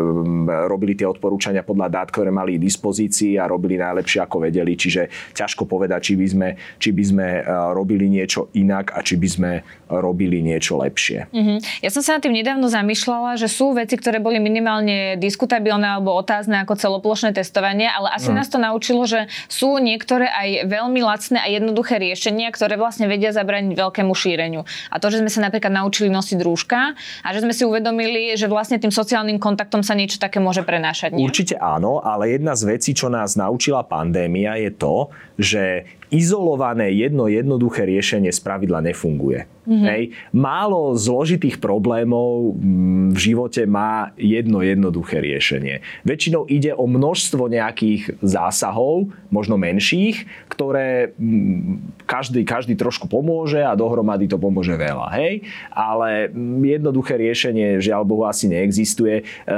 robili 0.70 0.94
tie 0.94 1.10
odporúčania 1.10 1.66
podľa 1.66 1.88
dát, 1.90 2.08
ktoré 2.14 2.30
mali 2.30 2.54
v 2.60 2.70
dispozícii 2.70 3.34
a 3.42 3.50
robili 3.50 3.74
najlepšie, 3.82 4.22
ako 4.22 4.46
vedeli. 4.46 4.78
Čiže 4.78 5.34
ťažko 5.34 5.66
povedať, 5.66 6.12
či 6.12 6.14
by 6.14 6.26
sme, 6.30 6.48
či 6.78 6.90
by 6.94 7.04
sme 7.04 7.26
e, 7.40 7.42
robili 7.74 8.06
niečo 8.06 8.54
inak 8.54 8.94
a 8.94 9.02
či 9.02 9.18
by 9.18 9.28
sme 9.28 9.52
robili 9.86 10.42
niečo 10.42 10.78
lepšie. 10.78 11.30
Mm-hmm. 11.30 11.58
Ja 11.82 11.90
som 11.90 12.02
sa 12.02 12.18
nad 12.18 12.22
tým 12.22 12.34
nedávno 12.34 12.66
zamýšľala, 12.66 13.38
že 13.38 13.46
sú 13.46 13.74
veci, 13.74 13.94
ktoré 13.94 14.18
boli 14.18 14.42
minimálne 14.42 15.16
diskutabilné 15.16 15.98
alebo 15.98 16.12
otázne 16.14 16.62
ako 16.66 16.74
celoplošné 16.76 17.32
testovanie, 17.32 17.88
ale 17.88 18.12
asi 18.12 18.30
mm. 18.30 18.36
nás 18.36 18.48
to 18.50 18.58
naučilo, 18.60 19.08
že 19.08 19.15
sú 19.48 19.80
niektoré 19.80 20.28
aj 20.28 20.68
veľmi 20.68 21.00
lacné 21.00 21.38
a 21.40 21.48
jednoduché 21.48 21.96
riešenia, 21.96 22.52
ktoré 22.52 22.76
vlastne 22.76 23.08
vedia 23.08 23.32
zabrániť 23.32 23.72
veľkému 23.72 24.12
šíreniu. 24.12 24.68
A 24.92 25.00
to, 25.00 25.08
že 25.08 25.24
sme 25.24 25.30
sa 25.32 25.40
napríklad 25.48 25.72
naučili 25.72 26.12
nosiť 26.12 26.38
rúška 26.44 26.92
a 27.24 27.28
že 27.32 27.40
sme 27.40 27.56
si 27.56 27.64
uvedomili, 27.64 28.36
že 28.36 28.50
vlastne 28.50 28.76
tým 28.76 28.92
sociálnym 28.92 29.40
kontaktom 29.40 29.80
sa 29.80 29.96
niečo 29.96 30.20
také 30.20 30.38
môže 30.38 30.60
prenášať. 30.66 31.16
Nie? 31.16 31.24
Určite 31.24 31.56
áno, 31.56 32.04
ale 32.04 32.36
jedna 32.36 32.52
z 32.52 32.62
vecí, 32.76 32.92
čo 32.92 33.08
nás 33.08 33.38
naučila 33.38 33.86
pandémia, 33.86 34.60
je 34.60 34.70
to, 34.76 35.08
že 35.40 35.88
izolované 36.12 36.92
jedno 36.94 37.26
jednoduché 37.26 37.88
riešenie 37.88 38.30
z 38.30 38.40
pravidla 38.42 38.84
nefunguje. 38.84 39.55
Mm-hmm. 39.66 39.86
Hej. 39.90 40.02
Málo 40.30 40.94
zložitých 40.94 41.58
problémov 41.58 42.54
mm, 42.54 43.12
v 43.12 43.18
živote 43.18 43.66
má 43.66 44.14
jedno 44.14 44.62
jednoduché 44.62 45.18
riešenie. 45.18 45.82
Väčšinou 46.06 46.46
ide 46.46 46.70
o 46.70 46.86
množstvo 46.86 47.50
nejakých 47.50 48.22
zásahov, 48.22 49.10
možno 49.28 49.58
menších, 49.58 50.24
ktoré 50.46 51.12
mm, 51.18 52.06
každý, 52.06 52.46
každý 52.46 52.78
trošku 52.78 53.10
pomôže 53.10 53.58
a 53.58 53.74
dohromady 53.74 54.30
to 54.30 54.38
pomôže 54.38 54.78
veľa. 54.78 55.10
Hej? 55.18 55.42
Ale 55.74 56.30
mm, 56.30 56.62
jednoduché 56.62 57.18
riešenie 57.18 57.82
žiaľ 57.82 58.06
Bohu 58.06 58.22
asi 58.22 58.46
neexistuje. 58.46 59.26
E, 59.46 59.54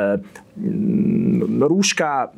rúška 1.69 2.33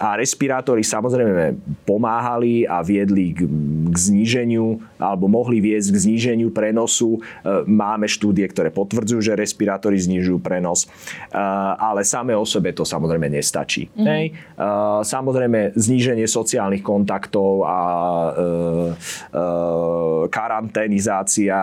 a 0.00 0.16
respirátory 0.16 0.80
samozrejme 0.80 1.52
pomáhali 1.84 2.64
a 2.64 2.80
viedli 2.80 3.36
k, 3.36 3.44
k 3.92 3.96
zníženiu 3.96 4.80
alebo 4.96 5.28
mohli 5.28 5.60
viesť 5.60 5.92
k 5.92 5.96
zníženiu 6.08 6.48
prenosu. 6.48 7.20
E, 7.20 7.66
máme 7.68 8.08
štúdie, 8.08 8.48
ktoré 8.48 8.72
potvrdzujú, 8.72 9.20
že 9.20 9.36
respirátory 9.36 10.00
znižujú 10.00 10.40
prenos, 10.40 10.88
e, 10.88 11.36
ale 11.76 12.08
samé 12.08 12.32
o 12.32 12.46
sebe 12.48 12.72
to 12.72 12.88
samozrejme 12.88 13.28
nestačí. 13.28 13.92
Mm-hmm. 13.92 14.06
Hej? 14.08 14.24
Samozrejme 15.02 15.76
zníženie 15.76 16.24
sociálnych 16.24 16.80
kontaktov 16.80 17.66
a 17.66 17.78
karanténizácia, 20.30 21.58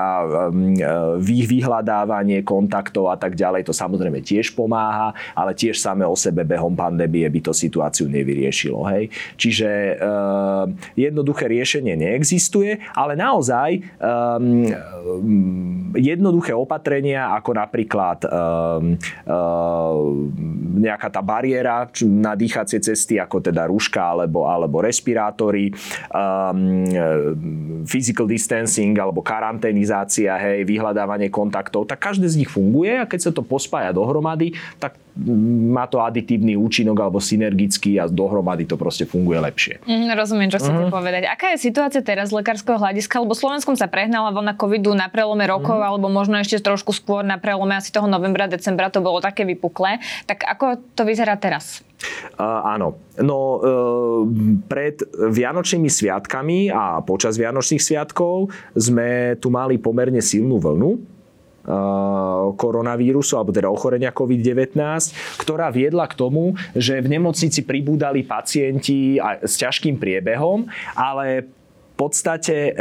vyhľadávanie 1.17 2.43
kontaktov 2.43 3.09
a 3.09 3.15
tak 3.15 3.39
ďalej, 3.39 3.65
to 3.65 3.73
samozrejme 3.73 4.19
tiež 4.19 4.51
pomáha, 4.53 5.15
ale 5.31 5.55
tiež 5.55 5.79
samé 5.79 6.03
o 6.03 6.13
sebe 6.13 6.43
behom 6.43 6.75
pandémie 6.75 7.25
by 7.31 7.39
to 7.39 7.53
situáciu 7.55 8.11
nevyriešilo. 8.19 8.79
Hej? 8.91 9.09
Čiže 9.39 9.69
uh, 9.97 10.67
jednoduché 10.99 11.47
riešenie 11.47 11.95
neexistuje, 11.95 12.79
ale 12.93 13.15
naozaj 13.15 13.79
um, 13.99 14.67
jednoduché 15.95 16.53
opatrenia, 16.53 17.31
ako 17.33 17.51
napríklad 17.55 18.19
um, 18.27 18.99
uh, 19.25 19.97
nejaká 20.79 21.07
tá 21.09 21.21
bariéra 21.23 21.87
na 22.05 22.35
dýchacie 22.35 22.79
cesty, 22.79 23.17
ako 23.17 23.43
teda 23.43 23.65
rúška 23.67 23.99
alebo, 23.99 24.45
alebo 24.47 24.79
respirátory, 24.83 25.71
um, 26.11 26.85
physical 27.89 28.29
distancing 28.29 28.95
alebo 28.95 29.23
karanténizácia, 29.23 30.35
hej, 30.37 30.67
vyhľadávanie 30.67 31.31
kontaktov, 31.31 31.89
tak 31.89 31.99
každé 31.99 32.27
z 32.29 32.45
nich 32.45 32.51
funguje 32.51 32.99
a 32.99 33.09
keď 33.09 33.19
sa 33.19 33.31
to 33.33 33.41
pospája 33.41 33.91
dohromady, 33.95 34.53
tak 34.77 34.95
má 35.17 35.89
to 35.89 35.99
aditívny 35.99 36.55
účinok 36.55 36.97
alebo 36.99 37.19
synergický 37.19 37.99
a 37.99 38.07
dohromady 38.07 38.63
to 38.63 38.79
proste 38.79 39.09
funguje 39.09 39.41
lepšie. 39.41 39.83
Mm, 39.83 40.15
rozumiem, 40.15 40.49
čo 40.49 40.61
chcete 40.61 40.87
mm. 40.87 40.93
povedať. 40.93 41.23
Aká 41.27 41.55
je 41.55 41.59
situácia 41.59 41.99
teraz 41.99 42.31
z 42.31 42.37
lekárskeho 42.39 42.79
hľadiska? 42.79 43.19
Lebo 43.19 43.35
Slovenskom 43.35 43.75
sa 43.75 43.91
prehnala 43.91 44.31
vlna 44.31 44.55
covidu 44.55 44.95
na 44.95 45.11
prelome 45.11 45.43
rokov, 45.49 45.79
mm. 45.81 45.85
alebo 45.85 46.07
možno 46.07 46.39
ešte 46.39 46.63
trošku 46.63 46.95
skôr 46.95 47.21
na 47.25 47.35
prelome 47.41 47.75
asi 47.75 47.91
toho 47.91 48.07
novembra, 48.07 48.47
decembra 48.47 48.87
to 48.87 49.03
bolo 49.03 49.19
také 49.19 49.43
vypuklé. 49.43 49.99
Tak 50.29 50.45
ako 50.45 50.79
to 50.95 51.03
vyzerá 51.03 51.35
teraz? 51.35 51.83
Uh, 52.39 52.63
áno. 52.63 52.95
No 53.19 53.59
uh, 53.59 53.59
pred 54.71 55.03
Vianočnými 55.11 55.91
sviatkami 55.91 56.71
a 56.71 57.03
počas 57.03 57.35
Vianočných 57.35 57.83
sviatkov 57.83 58.55
sme 58.71 59.35
tu 59.35 59.51
mali 59.51 59.75
pomerne 59.75 60.23
silnú 60.23 60.63
vlnu 60.63 61.18
koronavírusu, 62.55 63.35
alebo 63.35 63.51
teda 63.51 63.67
ochorenia 63.67 64.15
COVID-19, 64.15 64.79
ktorá 65.43 65.69
viedla 65.69 66.07
k 66.07 66.17
tomu, 66.17 66.55
že 66.73 66.97
v 67.03 67.19
nemocnici 67.19 67.67
pribúdali 67.67 68.23
pacienti 68.23 69.19
s 69.19 69.53
ťažkým 69.59 69.99
priebehom, 69.99 70.65
ale 70.95 71.45
v 71.45 71.95
podstate 71.99 72.71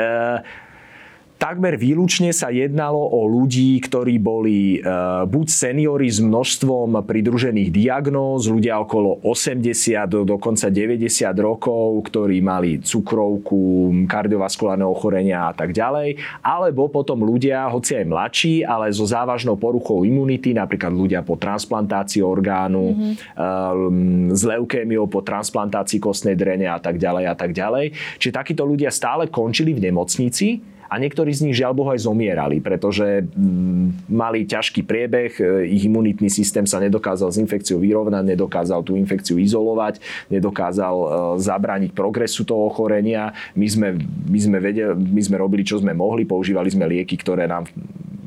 takmer 1.38 1.78
výlučne 1.78 2.34
sa 2.34 2.50
jednalo 2.50 2.98
o 2.98 3.24
ľudí, 3.30 3.78
ktorí 3.78 4.18
boli 4.18 4.82
uh, 4.82 5.22
buď 5.24 5.46
seniory 5.46 6.10
s 6.10 6.18
množstvom 6.18 6.98
pridružených 7.06 7.70
diagnóz, 7.70 8.50
ľudia 8.50 8.82
okolo 8.82 9.22
80 9.22 9.70
do 10.10 10.26
dokonca 10.26 10.66
90 10.66 11.06
rokov, 11.38 12.02
ktorí 12.10 12.42
mali 12.42 12.82
cukrovku, 12.82 13.94
kardiovaskulárne 14.10 14.82
ochorenia 14.82 15.48
a 15.48 15.54
tak 15.54 15.70
ďalej, 15.70 16.18
alebo 16.42 16.90
potom 16.90 17.22
ľudia, 17.22 17.70
hoci 17.70 18.02
aj 18.02 18.06
mladší, 18.10 18.54
ale 18.66 18.90
so 18.90 19.06
závažnou 19.06 19.54
poruchou 19.54 20.02
imunity, 20.02 20.50
napríklad 20.52 20.90
ľudia 20.90 21.22
po 21.22 21.38
transplantácii 21.38 22.20
orgánu, 22.20 22.92
mm-hmm. 22.92 23.12
uh, 23.38 24.34
s 24.34 24.42
leukémiou 24.42 25.06
po 25.06 25.22
transplantácii 25.22 26.02
kostnej 26.02 26.34
drene 26.34 26.66
a 26.66 26.82
tak 26.82 26.98
ďalej 26.98 27.24
a 27.30 27.34
tak 27.38 27.54
ďalej. 27.54 27.94
Čiže 28.18 28.34
takíto 28.34 28.66
ľudia 28.66 28.90
stále 28.90 29.30
končili 29.30 29.70
v 29.70 29.86
nemocnici, 29.86 30.77
a 30.88 30.94
niektorí 30.96 31.30
z 31.36 31.44
nich 31.48 31.56
žiaľ 31.60 31.76
Bohu 31.76 31.92
aj 31.92 32.08
zomierali, 32.08 32.64
pretože 32.64 33.28
mm, 33.28 34.08
mali 34.08 34.48
ťažký 34.48 34.88
priebeh, 34.88 35.32
e, 35.36 35.42
ich 35.68 35.84
imunitný 35.84 36.32
systém 36.32 36.64
sa 36.64 36.80
nedokázal 36.80 37.28
s 37.28 37.36
infekciou 37.36 37.76
vyrovnať, 37.78 38.24
nedokázal 38.24 38.80
tú 38.80 38.96
infekciu 38.96 39.36
izolovať, 39.36 40.00
nedokázal 40.32 40.96
e, 40.96 41.06
zabrániť 41.44 41.92
progresu 41.92 42.48
toho 42.48 42.72
ochorenia. 42.72 43.36
My 43.52 43.68
sme, 43.68 43.88
my 44.26 44.38
sme, 44.40 44.58
vedeli, 44.64 44.96
my 44.96 45.20
sme 45.20 45.36
robili, 45.36 45.62
čo 45.62 45.76
sme 45.76 45.92
mohli, 45.92 46.24
používali 46.24 46.72
sme 46.72 46.88
lieky, 46.88 47.20
ktoré 47.20 47.44
nám 47.44 47.68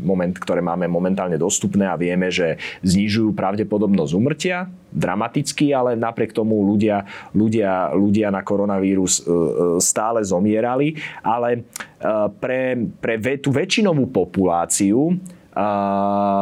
moment, 0.02 0.34
ktoré 0.34 0.62
máme 0.62 0.90
momentálne 0.90 1.38
dostupné 1.38 1.86
a 1.86 1.98
vieme, 1.98 2.30
že 2.34 2.58
znižujú 2.82 3.38
pravdepodobnosť 3.38 4.14
umrtia 4.18 4.70
dramaticky, 4.92 5.72
ale 5.72 5.96
napriek 5.96 6.36
tomu 6.36 6.62
ľudia, 6.68 7.08
ľudia, 7.34 7.96
ľudia 7.96 8.28
na 8.30 8.44
koronavírus 8.44 9.20
e, 9.20 9.80
stále 9.80 10.22
zomierali. 10.22 11.00
Ale 11.24 11.64
pre, 12.42 12.76
pre 12.98 13.16
tú 13.38 13.54
väčšinovú 13.54 14.10
populáciu, 14.10 15.16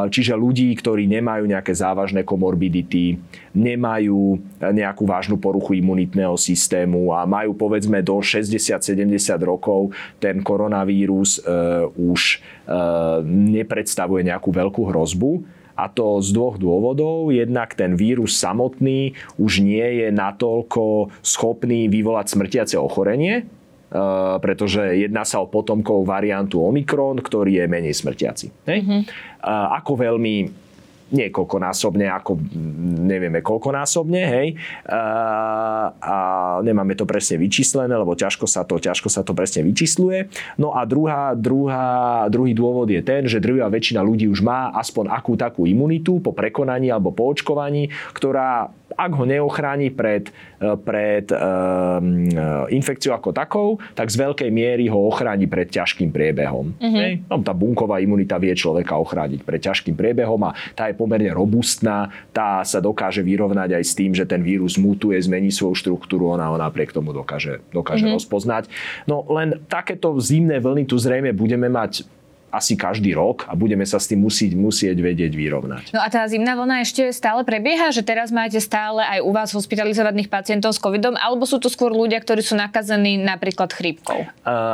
čiže 0.06 0.38
ľudí, 0.38 0.70
ktorí 0.78 1.10
nemajú 1.10 1.50
nejaké 1.50 1.74
závažné 1.74 2.22
komorbidity, 2.22 3.18
nemajú 3.50 4.38
nejakú 4.62 5.02
vážnu 5.02 5.34
poruchu 5.34 5.82
imunitného 5.82 6.38
systému 6.38 7.10
a 7.10 7.26
majú 7.26 7.58
povedzme 7.58 7.98
do 8.06 8.22
60-70 8.22 9.10
rokov 9.42 9.90
ten 10.22 10.38
koronavírus 10.46 11.42
e, 11.42 11.50
už 11.90 12.38
e, 12.38 12.76
nepredstavuje 13.26 14.30
nejakú 14.30 14.54
veľkú 14.54 14.82
hrozbu. 14.94 15.59
A 15.80 15.88
to 15.88 16.20
z 16.20 16.36
dvoch 16.36 16.60
dôvodov. 16.60 17.32
Jednak 17.32 17.72
ten 17.72 17.96
vírus 17.96 18.36
samotný 18.36 19.16
už 19.40 19.64
nie 19.64 20.04
je 20.04 20.08
natoľko 20.12 21.08
schopný 21.24 21.88
vyvolať 21.88 22.36
smrtiace 22.36 22.76
ochorenie, 22.76 23.48
Eh, 23.90 24.36
pretože 24.38 25.02
jedná 25.02 25.26
sa 25.26 25.42
o 25.42 25.50
potomkov 25.50 26.06
variantu 26.06 26.62
Omikron, 26.62 27.18
ktorý 27.18 27.58
je 27.58 27.64
menej 27.66 27.90
smrtiaci. 27.98 28.46
Hej? 28.70 28.86
Mm-hmm. 28.86 29.02
Ako 29.82 29.98
veľmi 29.98 30.46
niekoľkonásobne, 31.10 32.06
ako 32.10 32.38
nevieme 33.06 33.42
koľkonásobne, 33.42 34.22
hej. 34.22 34.48
A, 34.86 35.02
a 35.98 36.16
nemáme 36.62 36.94
to 36.94 37.06
presne 37.06 37.38
vyčíslené, 37.42 37.92
lebo 37.92 38.14
ťažko 38.14 38.46
sa 38.46 38.62
to, 38.66 38.78
ťažko 38.78 39.10
sa 39.10 39.26
to 39.26 39.34
presne 39.34 39.66
vyčísluje. 39.66 40.30
No 40.56 40.74
a 40.74 40.86
druhá, 40.86 41.34
druhá, 41.34 42.26
druhý 42.30 42.54
dôvod 42.54 42.88
je 42.90 43.02
ten, 43.02 43.26
že 43.26 43.42
druhá 43.42 43.66
väčšina 43.66 44.00
ľudí 44.00 44.30
už 44.30 44.40
má 44.40 44.70
aspoň 44.78 45.10
akú 45.10 45.34
takú 45.34 45.66
imunitu 45.66 46.22
po 46.22 46.30
prekonaní 46.30 46.90
alebo 46.90 47.10
po 47.10 47.30
očkovaní, 47.30 47.90
ktorá 48.14 48.70
ak 48.90 49.12
ho 49.14 49.24
neochráni 49.24 49.94
pred, 49.94 50.34
pred 50.82 51.26
um, 51.30 52.26
infekciou 52.68 53.14
ako 53.14 53.30
takou, 53.30 53.68
tak 53.94 54.10
z 54.10 54.18
veľkej 54.18 54.50
miery 54.50 54.90
ho 54.90 55.06
ochráni 55.06 55.46
pred 55.46 55.70
ťažkým 55.70 56.10
priebehom. 56.10 56.74
Mm-hmm. 56.74 57.30
No, 57.30 57.38
tá 57.40 57.54
bunková 57.54 58.02
imunita 58.02 58.36
vie 58.42 58.50
človeka 58.52 58.98
ochrániť 58.98 59.46
pred 59.46 59.62
ťažkým 59.62 59.94
priebehom 59.94 60.42
a 60.42 60.52
tá 60.74 60.90
je 60.90 60.98
pomerne 61.00 61.32
robustná, 61.32 62.12
tá 62.36 62.60
sa 62.60 62.84
dokáže 62.84 63.24
vyrovnať 63.24 63.80
aj 63.80 63.84
s 63.88 63.96
tým, 63.96 64.12
že 64.12 64.28
ten 64.28 64.44
vírus 64.44 64.76
mutuje, 64.76 65.16
zmení 65.16 65.48
svoju 65.48 65.72
štruktúru, 65.80 66.28
ona 66.28 66.52
ho 66.52 66.60
napriek 66.60 66.92
tomu 66.92 67.16
dokáže, 67.16 67.64
dokáže 67.72 68.04
mm-hmm. 68.04 68.20
rozpoznať. 68.20 68.68
No 69.08 69.24
len 69.32 69.64
takéto 69.64 70.12
zimné 70.20 70.60
vlny 70.60 70.84
tu 70.84 71.00
zrejme 71.00 71.32
budeme 71.32 71.72
mať 71.72 72.04
asi 72.50 72.74
každý 72.74 73.14
rok 73.14 73.46
a 73.46 73.54
budeme 73.54 73.86
sa 73.86 74.02
s 74.02 74.10
tým 74.10 74.26
musieť, 74.26 74.58
musieť 74.58 74.98
vedieť 74.98 75.38
vyrovnať. 75.38 75.94
No 75.94 76.02
a 76.02 76.10
tá 76.10 76.26
zimná 76.26 76.58
vlna 76.58 76.82
ešte 76.82 77.14
stále 77.14 77.46
prebieha, 77.46 77.94
že 77.94 78.02
teraz 78.02 78.34
máte 78.34 78.58
stále 78.58 79.06
aj 79.06 79.22
u 79.22 79.30
vás 79.30 79.54
hospitalizovaných 79.54 80.26
pacientov 80.26 80.74
s 80.74 80.82
covidom, 80.82 81.14
alebo 81.14 81.46
sú 81.46 81.62
to 81.62 81.70
skôr 81.70 81.94
ľudia, 81.94 82.18
ktorí 82.18 82.42
sú 82.42 82.58
nakazení 82.58 83.22
napríklad 83.22 83.70
chrípkou? 83.70 84.26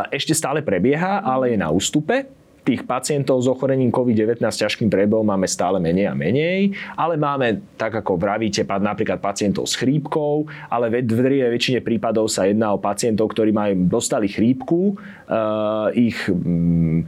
Ešte 0.09 0.33
stále 0.33 0.65
prebieha, 0.65 1.21
ale 1.21 1.53
je 1.53 1.61
na 1.61 1.69
ústupe 1.69 2.25
tých 2.67 2.83
pacientov 2.83 3.39
s 3.39 3.47
ochorením 3.47 3.95
COVID-19 3.95 4.43
s 4.43 4.59
ťažkým 4.67 4.91
prebehom 4.91 5.23
máme 5.23 5.47
stále 5.47 5.79
menej 5.79 6.11
a 6.11 6.15
menej, 6.19 6.75
ale 6.99 7.15
máme, 7.15 7.63
tak 7.79 8.03
ako 8.03 8.19
vravíte, 8.19 8.67
napríklad 8.67 9.23
pacientov 9.23 9.71
s 9.71 9.79
chrípkou, 9.79 10.51
ale 10.67 10.91
v 10.91 11.07
drvivej 11.07 11.55
väčšine 11.55 11.81
prípadov 11.87 12.27
sa 12.27 12.51
jedná 12.51 12.75
o 12.75 12.83
pacientov, 12.83 13.31
ktorí 13.31 13.55
majú, 13.55 13.87
dostali 13.87 14.27
chrípku, 14.27 14.99
uh, 15.31 15.95
ich 15.95 16.19
um, 16.27 17.07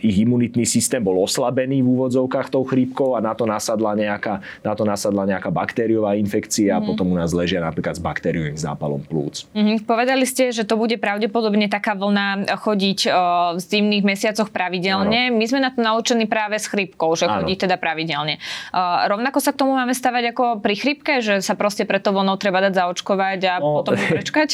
ich 0.00 0.16
imunitný 0.24 0.64
systém 0.64 1.04
bol 1.04 1.20
oslabený 1.20 1.84
v 1.84 1.88
úvodzovkách 1.92 2.48
tou 2.48 2.64
chrípkou 2.64 3.14
a 3.14 3.20
na 3.20 3.36
to 3.36 3.44
nasadla 3.44 3.92
nejaká, 3.92 4.40
na 4.64 4.72
to 4.72 4.82
nasadla 4.88 5.28
nejaká 5.28 5.52
baktériová 5.52 6.16
infekcia 6.16 6.76
mm-hmm. 6.76 6.80
a 6.80 6.84
mhm. 6.84 6.88
potom 6.88 7.06
u 7.12 7.16
nás 7.16 7.30
ležia 7.36 7.60
napríklad 7.60 8.00
s 8.00 8.02
bakteriovým 8.02 8.56
zápalom 8.56 9.00
plúc. 9.04 9.46
Mm-hmm. 9.52 9.84
Povedali 9.84 10.24
ste, 10.24 10.50
že 10.50 10.64
to 10.64 10.80
bude 10.80 10.96
pravdepodobne 10.96 11.68
taká 11.68 11.92
vlna 11.92 12.48
chodiť 12.58 12.98
o, 13.06 13.12
v 13.56 13.60
zimných 13.60 14.04
mesiacoch 14.04 14.48
pravidelne. 14.48 15.30
Ano. 15.30 15.36
My 15.36 15.44
sme 15.44 15.60
na 15.60 15.70
to 15.70 15.84
naučení 15.84 16.24
práve 16.24 16.56
s 16.56 16.66
chrípkou, 16.66 17.12
že 17.14 17.28
ano. 17.28 17.44
chodí 17.44 17.60
teda 17.60 17.76
pravidelne. 17.76 18.40
O, 18.72 18.80
rovnako 19.08 19.38
sa 19.44 19.52
k 19.52 19.60
tomu 19.60 19.76
máme 19.76 19.92
stavať 19.92 20.32
ako 20.32 20.44
pri 20.64 20.74
chrípke, 20.80 21.20
že 21.20 21.44
sa 21.44 21.52
proste 21.52 21.84
preto 21.84 22.10
vlnou 22.16 22.40
treba 22.40 22.64
dať 22.64 22.72
zaočkovať 22.80 23.40
a 23.44 23.54
no, 23.60 23.84
potom 23.84 24.00
prečkať? 24.16 24.50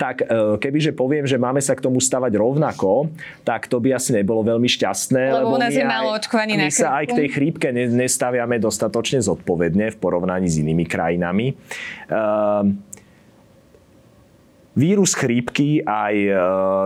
tak 0.00 0.24
e, 0.24 0.56
kebyže 0.56 0.96
poviem, 0.96 1.28
že 1.28 1.36
máme 1.36 1.60
sa 1.60 1.76
k 1.76 1.84
tomu 1.84 2.00
stavať 2.00 2.32
rovnako, 2.32 3.12
tak 3.44 3.68
to 3.68 3.80
by 3.84 3.92
asi 3.92 4.16
nebolo 4.22 4.42
veľmi 4.42 4.66
šťastné. 4.66 5.22
Lebo, 5.34 5.54
lebo 5.54 5.56
u 5.56 5.60
nás 5.62 5.74
je 5.74 5.86
málo 5.86 6.14
očkovaní 6.14 6.58
My 6.58 6.72
sa 6.74 7.02
aj 7.02 7.04
k 7.10 7.12
tej 7.24 7.28
chrípke 7.32 7.68
nestaviame 7.72 8.58
dostatočne 8.58 9.22
zodpovedne 9.22 9.94
v 9.94 9.96
porovnaní 9.96 10.50
s 10.50 10.58
inými 10.58 10.84
krajinami. 10.84 11.54
Uh, 12.10 12.88
Vírus 14.78 15.10
chrípky 15.18 15.82
aj 15.82 16.14
e, 16.14 16.30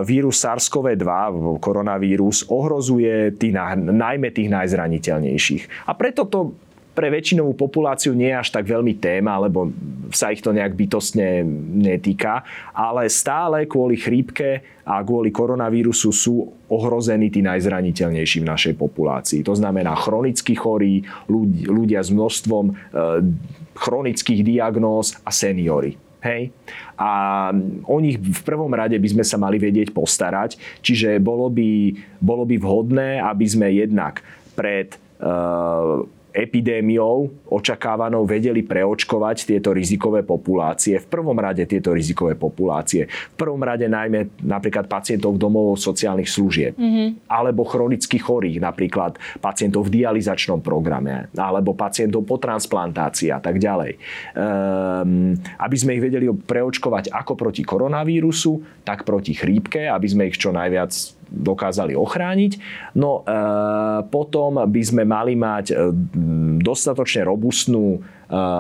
vírus 0.09 0.41
SARS-CoV-2, 0.41 1.05
koronavírus, 1.61 2.49
ohrozuje 2.49 3.37
tých, 3.37 3.53
najmä 3.77 4.33
tých 4.33 4.49
najzraniteľnejších. 4.49 5.85
A 5.85 5.93
preto 5.93 6.25
to 6.25 6.57
pre 6.93 7.09
väčšinovú 7.09 7.57
populáciu 7.57 8.13
nie 8.13 8.29
je 8.29 8.41
až 8.41 8.49
tak 8.53 8.69
veľmi 8.69 9.01
téma, 9.01 9.41
lebo 9.41 9.73
sa 10.13 10.29
ich 10.29 10.45
to 10.45 10.53
nejak 10.53 10.77
bytostne 10.77 11.41
netýka, 11.81 12.45
ale 12.77 13.09
stále 13.09 13.65
kvôli 13.65 13.97
chrípke 13.97 14.61
a 14.85 15.01
kvôli 15.01 15.33
koronavírusu 15.33 16.13
sú 16.13 16.53
ohrození 16.69 17.33
tí 17.33 17.41
najzraniteľnejší 17.41 18.45
v 18.45 18.51
našej 18.53 18.75
populácii. 18.77 19.41
To 19.49 19.57
znamená 19.57 19.97
chronicky 19.97 20.53
chorí, 20.53 21.01
ľudia 21.65 22.05
s 22.05 22.13
množstvom 22.13 22.65
e, 22.69 22.73
chronických 23.73 24.41
diagnóz 24.45 25.17
a 25.25 25.33
seniory. 25.33 25.97
Hej? 26.23 26.55
A 27.01 27.51
o 27.89 27.99
nich 27.99 28.21
v 28.21 28.43
prvom 28.47 28.71
rade 28.71 28.95
by 28.95 29.09
sme 29.11 29.25
sa 29.27 29.41
mali 29.41 29.59
vedieť 29.59 29.91
postarať, 29.91 30.61
čiže 30.85 31.19
bolo 31.19 31.51
by, 31.51 31.97
bolo 32.23 32.47
by 32.47 32.57
vhodné, 32.63 33.19
aby 33.19 33.47
sme 33.49 33.75
jednak 33.75 34.23
pred 34.55 34.95
uh, 35.19 36.07
epidémiou 36.33 37.45
očakávanou 37.53 38.25
vedeli 38.25 38.65
preočkovať 38.65 39.45
tieto 39.45 39.71
rizikové 39.77 40.25
populácie. 40.25 40.97
V 40.97 41.07
prvom 41.07 41.37
rade 41.37 41.69
tieto 41.69 41.93
rizikové 41.93 42.35
populácie. 42.35 43.07
V 43.07 43.37
prvom 43.37 43.61
rade 43.61 43.85
najmä 43.87 44.41
napríklad 44.41 44.89
pacientov 44.89 45.37
domov 45.37 45.77
sociálnych 45.77 46.27
služieb. 46.27 46.73
Mm-hmm. 46.75 47.29
Alebo 47.29 47.69
chronicky 47.69 48.17
chorých, 48.17 48.59
napríklad 48.65 49.21
pacientov 49.45 49.93
v 49.93 50.03
dializačnom 50.03 50.65
programe. 50.65 51.29
Alebo 51.37 51.77
pacientov 51.77 52.25
po 52.25 52.41
transplantácii 52.41 53.29
a 53.29 53.39
tak 53.39 53.61
ďalej. 53.61 54.01
Ehm, 54.35 55.37
aby 55.61 55.77
sme 55.77 56.01
ich 56.01 56.05
vedeli 56.05 56.27
preočkovať 56.33 57.13
ako 57.13 57.37
proti 57.37 57.63
koronavírusu, 57.63 58.83
tak 58.83 59.05
proti 59.05 59.37
chrípke, 59.37 59.87
aby 59.87 60.07
sme 60.09 60.33
ich 60.33 60.41
čo 60.41 60.51
najviac 60.51 61.22
dokázali 61.33 61.97
ochrániť. 61.97 62.61
No 63.01 63.25
e, 63.25 63.33
potom 64.13 64.61
by 64.61 64.83
sme 64.85 65.09
mali 65.09 65.33
mať 65.33 65.73
e, 65.73 65.75
dostatočne 66.61 67.25
robustnú 67.25 67.97
e, 67.97 67.99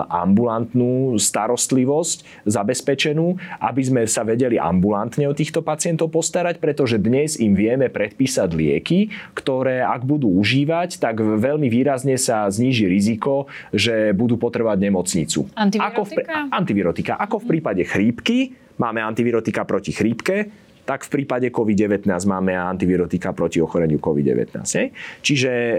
ambulantnú 0.08 1.20
starostlivosť 1.20 2.48
zabezpečenú, 2.48 3.36
aby 3.60 3.82
sme 3.84 4.02
sa 4.08 4.24
vedeli 4.24 4.56
ambulantne 4.56 5.28
o 5.28 5.36
týchto 5.36 5.60
pacientov 5.60 6.08
postarať, 6.08 6.56
pretože 6.58 6.96
dnes 6.96 7.36
im 7.36 7.52
vieme 7.52 7.92
predpísať 7.92 8.48
lieky, 8.56 9.12
ktoré 9.36 9.84
ak 9.84 10.08
budú 10.08 10.32
užívať, 10.40 10.96
tak 10.96 11.20
veľmi 11.20 11.68
výrazne 11.68 12.16
sa 12.16 12.48
zníži 12.48 12.88
riziko, 12.88 13.52
že 13.70 14.16
budú 14.16 14.40
potrebovať 14.40 14.78
nemocnicu. 14.80 15.52
Antivirotika? 15.52 15.92
Ako 15.92 16.02
v, 16.08 16.12
antivirotika. 16.48 17.12
Ako 17.20 17.36
v 17.44 17.46
prípade 17.52 17.84
chrípky, 17.84 18.56
máme 18.80 19.04
antivirotika 19.04 19.68
proti 19.68 19.92
chrípke, 19.92 20.48
tak 20.82 21.06
v 21.06 21.22
prípade 21.22 21.46
COVID-19 21.54 22.10
máme 22.26 22.58
antivirotika 22.58 23.30
proti 23.30 23.62
ochoreniu 23.62 24.02
COVID-19. 24.02 24.66
Hej? 24.66 24.90
Čiže 25.22 25.50
e, 25.50 25.76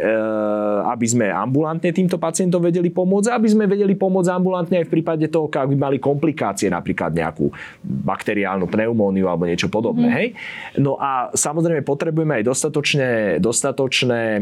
aby 0.87 1.05
sme 1.05 1.27
ambulantne 1.27 1.91
týmto 1.91 2.15
pacientom 2.15 2.63
vedeli 2.63 2.87
pomôcť, 2.87 3.35
aby 3.35 3.47
sme 3.51 3.67
vedeli 3.67 3.99
pomôcť 3.99 4.29
ambulantne 4.31 4.79
aj 4.79 4.87
v 4.87 4.93
prípade 4.99 5.27
toho, 5.27 5.51
ak 5.51 5.67
by 5.67 5.75
mali 5.75 5.97
komplikácie, 5.99 6.71
napríklad 6.71 7.11
nejakú 7.11 7.51
bakteriálnu 7.83 8.65
pneumóniu 8.71 9.27
alebo 9.27 9.43
niečo 9.43 9.67
podobné. 9.67 10.07
Mm. 10.07 10.15
Hej? 10.15 10.27
No 10.79 10.95
a 10.95 11.35
samozrejme 11.35 11.83
potrebujeme 11.83 12.39
aj 12.39 12.43
dostatočné, 12.47 13.09
dostatočné 13.43 14.21
e, 14.39 14.41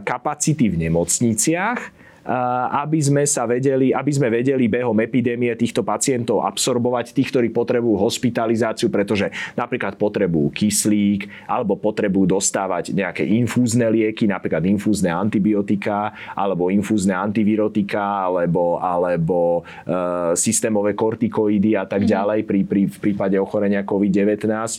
kapacity 0.00 0.72
v 0.72 0.88
nemocniciach, 0.88 1.99
aby 2.24 3.00
sme 3.00 3.24
sa 3.24 3.48
vedeli, 3.48 3.96
aby 3.96 4.12
sme 4.12 4.28
vedeli 4.28 4.68
behom 4.68 4.96
epidémie 5.00 5.50
týchto 5.56 5.80
pacientov 5.80 6.44
absorbovať, 6.44 7.16
tých, 7.16 7.32
ktorí 7.32 7.48
potrebujú 7.50 7.96
hospitalizáciu, 7.96 8.92
pretože 8.92 9.32
napríklad 9.56 9.96
potrebujú 9.96 10.52
kyslík 10.52 11.48
alebo 11.48 11.80
potrebujú 11.80 12.36
dostávať 12.36 12.92
nejaké 12.92 13.24
infúzne 13.24 13.88
lieky, 13.88 14.28
napríklad 14.28 14.62
infúzne 14.68 15.08
antibiotika 15.10 16.12
alebo 16.36 16.68
infúzne 16.68 17.16
antivirotika 17.16 18.28
alebo, 18.28 18.76
alebo 18.78 19.64
e, 19.84 20.36
systémové 20.36 20.92
kortikoidy 20.92 21.74
a 21.74 21.88
tak 21.88 22.04
mhm. 22.04 22.08
ďalej 22.08 22.40
pri, 22.44 22.60
pri, 22.68 22.82
v 22.86 22.98
prípade 23.00 23.36
ochorenia 23.40 23.82
COVID-19. 23.82 24.44
E, 24.44 24.78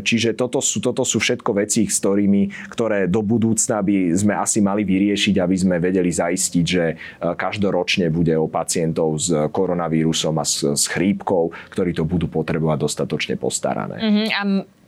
čiže 0.00 0.38
toto 0.38 0.62
sú, 0.62 0.78
toto 0.78 1.02
sú 1.02 1.18
všetko 1.18 1.50
veci, 1.58 1.84
s 1.90 1.98
ktorými, 1.98 2.70
ktoré 2.70 3.10
do 3.10 3.20
budúcna 3.20 3.82
by 3.82 4.14
sme 4.14 4.34
asi 4.38 4.62
mali 4.62 4.86
vyriešiť, 4.86 5.34
aby 5.42 5.56
sme 5.58 5.76
vedeli 5.82 6.08
zaistiť 6.08 6.43
zaistiť, 6.44 6.64
že 6.68 6.84
e, 6.92 6.94
každoročne 7.32 8.12
bude 8.12 8.36
o 8.36 8.44
pacientov 8.44 9.16
s 9.16 9.32
koronavírusom 9.32 10.36
a 10.36 10.44
s, 10.44 10.60
s 10.60 10.84
chrípkou, 10.92 11.56
ktorí 11.72 11.96
to 11.96 12.04
budú 12.04 12.28
potrebovať 12.28 12.78
dostatočne 12.84 13.34
postarané. 13.40 13.96
A 14.28 14.42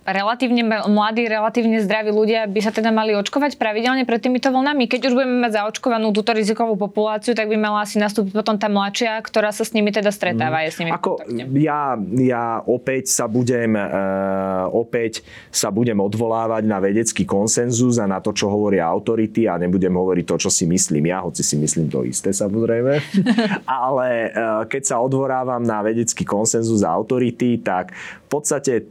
relatívne 0.06 0.62
mladí, 0.86 1.26
relatívne 1.26 1.82
zdraví 1.82 2.14
ľudia 2.14 2.46
by 2.46 2.60
sa 2.62 2.70
teda 2.70 2.94
mali 2.94 3.18
očkovať 3.18 3.58
pravidelne 3.58 4.06
pred 4.06 4.22
týmito 4.22 4.54
vlnami. 4.54 4.86
Keď 4.86 5.10
už 5.10 5.12
budeme 5.18 5.42
mať 5.42 5.62
zaočkovanú 5.62 6.14
túto 6.14 6.30
rizikovú 6.30 6.78
populáciu, 6.78 7.34
tak 7.34 7.50
by 7.50 7.58
mala 7.58 7.82
asi 7.82 7.98
nastúpiť 7.98 8.30
potom 8.30 8.54
tá 8.54 8.70
mladšia, 8.70 9.18
ktorá 9.20 9.50
sa 9.50 9.66
s 9.66 9.74
nimi 9.74 9.90
teda 9.90 10.14
stretáva. 10.14 10.62
Mm. 10.62 10.64
Je 10.64 10.70
s 10.70 10.78
nimi 10.78 10.90
Ako 10.94 11.10
ja, 11.58 11.98
ja 12.22 12.44
opäť 12.62 13.10
sa 13.10 13.26
budem 13.26 13.74
uh, 13.74 14.70
opäť 14.70 15.26
sa 15.50 15.74
budem 15.74 15.98
odvolávať 15.98 16.62
na 16.64 16.78
vedecký 16.78 17.26
konsenzus 17.26 17.98
a 17.98 18.06
na 18.06 18.22
to, 18.22 18.30
čo 18.30 18.46
hovoria 18.46 18.86
autority 18.86 19.50
a 19.50 19.58
nebudem 19.58 19.92
hovoriť 19.92 20.24
to, 20.24 20.36
čo 20.46 20.50
si 20.50 20.64
myslím 20.70 21.10
ja, 21.10 21.20
hoci 21.20 21.42
si 21.42 21.58
myslím 21.58 21.90
to 21.90 22.06
isté 22.06 22.30
samozrejme. 22.30 23.02
Ale 23.66 24.30
uh, 24.30 24.62
keď 24.70 24.82
sa 24.86 24.96
odvorávam 25.02 25.62
na 25.66 25.82
vedecký 25.82 26.22
konsenzus 26.22 26.86
a 26.86 26.94
autority, 26.94 27.58
tak 27.58 27.90
v 28.26 28.28
podstate 28.30 28.86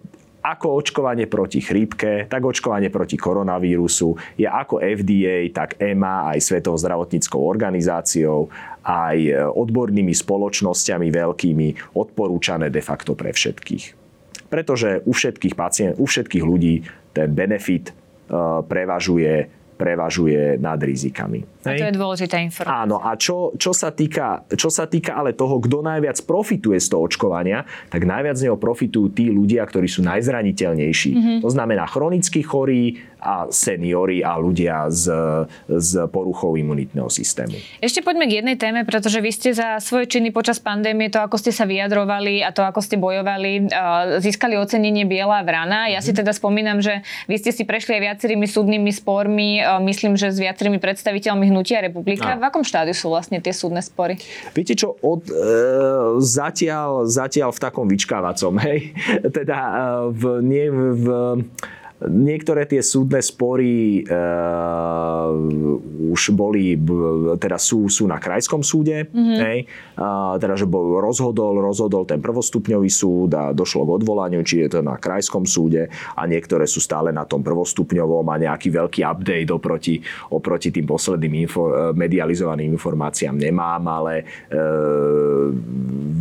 ako 0.46 0.78
očkovanie 0.78 1.26
proti 1.26 1.58
chrípke, 1.58 2.30
tak 2.30 2.46
očkovanie 2.46 2.94
proti 2.94 3.18
koronavírusu 3.18 4.38
je 4.38 4.46
ako 4.46 4.78
FDA, 4.78 5.50
tak 5.50 5.82
EMA, 5.82 6.38
aj 6.38 6.40
Svetovou 6.46 6.78
zdravotníckou 6.78 7.42
organizáciou, 7.42 8.54
aj 8.86 9.50
odbornými 9.58 10.14
spoločnosťami 10.14 11.10
veľkými 11.10 11.98
odporúčané 11.98 12.70
de 12.70 12.82
facto 12.86 13.18
pre 13.18 13.34
všetkých. 13.34 14.06
Pretože 14.46 15.02
u 15.10 15.12
všetkých 15.18 15.58
pacient, 15.58 15.98
u 15.98 16.06
všetkých 16.06 16.46
ľudí 16.46 16.86
ten 17.18 17.34
benefit 17.34 17.90
uh, 17.90 18.62
prevažuje 18.62 19.50
prevažuje 19.76 20.56
nad 20.58 20.80
rizikami. 20.80 21.44
A 21.68 21.76
to 21.76 21.88
je 21.88 21.94
dôležitá 21.94 22.40
informácia. 22.40 22.88
Áno, 22.88 23.04
a 23.04 23.14
čo, 23.20 23.52
čo, 23.60 23.76
sa 23.76 23.92
týka, 23.92 24.48
čo 24.56 24.72
sa 24.72 24.88
týka 24.88 25.20
ale 25.20 25.36
toho, 25.36 25.60
kto 25.60 25.84
najviac 25.84 26.16
profituje 26.24 26.80
z 26.80 26.88
toho 26.96 27.04
očkovania, 27.04 27.68
tak 27.92 28.08
najviac 28.08 28.40
z 28.40 28.50
neho 28.50 28.58
profitujú 28.58 29.12
tí 29.12 29.28
ľudia, 29.28 29.68
ktorí 29.68 29.88
sú 29.92 30.02
najzraniteľnejší. 30.08 31.12
Mm-hmm. 31.12 31.38
To 31.44 31.50
znamená 31.52 31.84
chronicky 31.92 32.40
chorí, 32.40 33.04
a 33.26 33.50
seniory 33.50 34.22
a 34.22 34.38
ľudia 34.38 34.86
s, 34.94 35.10
s 35.66 35.92
poruchou 36.14 36.54
imunitného 36.54 37.10
systému. 37.10 37.58
Ešte 37.82 38.06
poďme 38.06 38.30
k 38.30 38.46
jednej 38.46 38.58
téme, 38.62 38.86
pretože 38.86 39.18
vy 39.18 39.34
ste 39.34 39.50
za 39.58 39.82
svoje 39.82 40.06
činy 40.06 40.30
počas 40.30 40.62
pandémie, 40.62 41.10
to 41.10 41.18
ako 41.18 41.42
ste 41.42 41.50
sa 41.50 41.66
vyjadrovali 41.66 42.46
a 42.46 42.54
to 42.54 42.62
ako 42.62 42.86
ste 42.86 43.02
bojovali, 43.02 43.66
získali 44.22 44.54
ocenenie 44.62 45.10
Biela 45.10 45.42
vrana. 45.42 45.90
Ja 45.90 46.06
si 46.06 46.14
mhm. 46.14 46.22
teda 46.22 46.32
spomínam, 46.38 46.86
že 46.86 47.02
vy 47.26 47.42
ste 47.42 47.50
si 47.50 47.66
prešli 47.66 47.98
aj 47.98 48.02
viacerými 48.14 48.46
súdnymi 48.46 48.92
spormi, 48.94 49.66
myslím, 49.90 50.14
že 50.14 50.30
s 50.30 50.38
viacerými 50.38 50.78
predstaviteľmi 50.78 51.50
Hnutia 51.50 51.82
republika. 51.82 52.36
A. 52.36 52.40
V 52.40 52.46
akom 52.46 52.62
štádiu 52.62 52.94
sú 52.94 53.10
vlastne 53.10 53.42
tie 53.42 53.56
súdne 53.56 53.82
spory? 53.82 54.22
Viete 54.54 54.78
čo, 54.78 54.94
od, 55.02 55.26
e, 55.26 55.34
zatiaľ, 56.22 57.10
zatiaľ 57.10 57.50
v 57.56 57.60
takom 57.60 57.90
vyčkávacom, 57.90 58.54
hej? 58.62 58.94
Teda 59.38 59.58
e, 59.58 59.74
v, 60.14 60.22
nie 60.46 60.68
v 60.70 61.06
Niektoré 61.96 62.68
tie 62.68 62.84
súdne 62.84 63.24
spory 63.24 64.04
uh, 64.04 65.32
už 66.12 66.36
boli, 66.36 66.76
teda 67.40 67.56
sú, 67.56 67.88
sú 67.88 68.04
na 68.04 68.20
krajskom 68.20 68.68
súde, 68.68 69.08
mm-hmm. 69.08 69.40
hej, 69.40 69.60
uh, 69.96 70.36
teda 70.36 70.60
že 70.60 70.68
bol, 70.68 71.00
rozhodol, 71.00 71.56
rozhodol 71.64 72.04
ten 72.04 72.20
prvostupňový 72.20 72.92
súd 72.92 73.32
a 73.40 73.56
došlo 73.56 73.88
k 73.88 74.04
odvolaniu, 74.04 74.44
či 74.44 74.68
je 74.68 74.76
to 74.76 74.80
na 74.84 75.00
krajskom 75.00 75.48
súde 75.48 75.88
a 75.88 76.22
niektoré 76.28 76.68
sú 76.68 76.84
stále 76.84 77.16
na 77.16 77.24
tom 77.24 77.40
prvostupňovom 77.40 78.28
a 78.28 78.36
nejaký 78.44 78.76
veľký 78.76 79.02
update 79.08 79.56
oproti, 79.56 79.96
oproti 80.36 80.76
tým 80.76 80.84
posledným 80.84 81.48
info, 81.48 81.72
e, 81.72 81.96
medializovaným 81.96 82.76
informáciám 82.76 83.40
nemám, 83.40 83.82
ale 83.88 84.28
uh, 84.52 85.48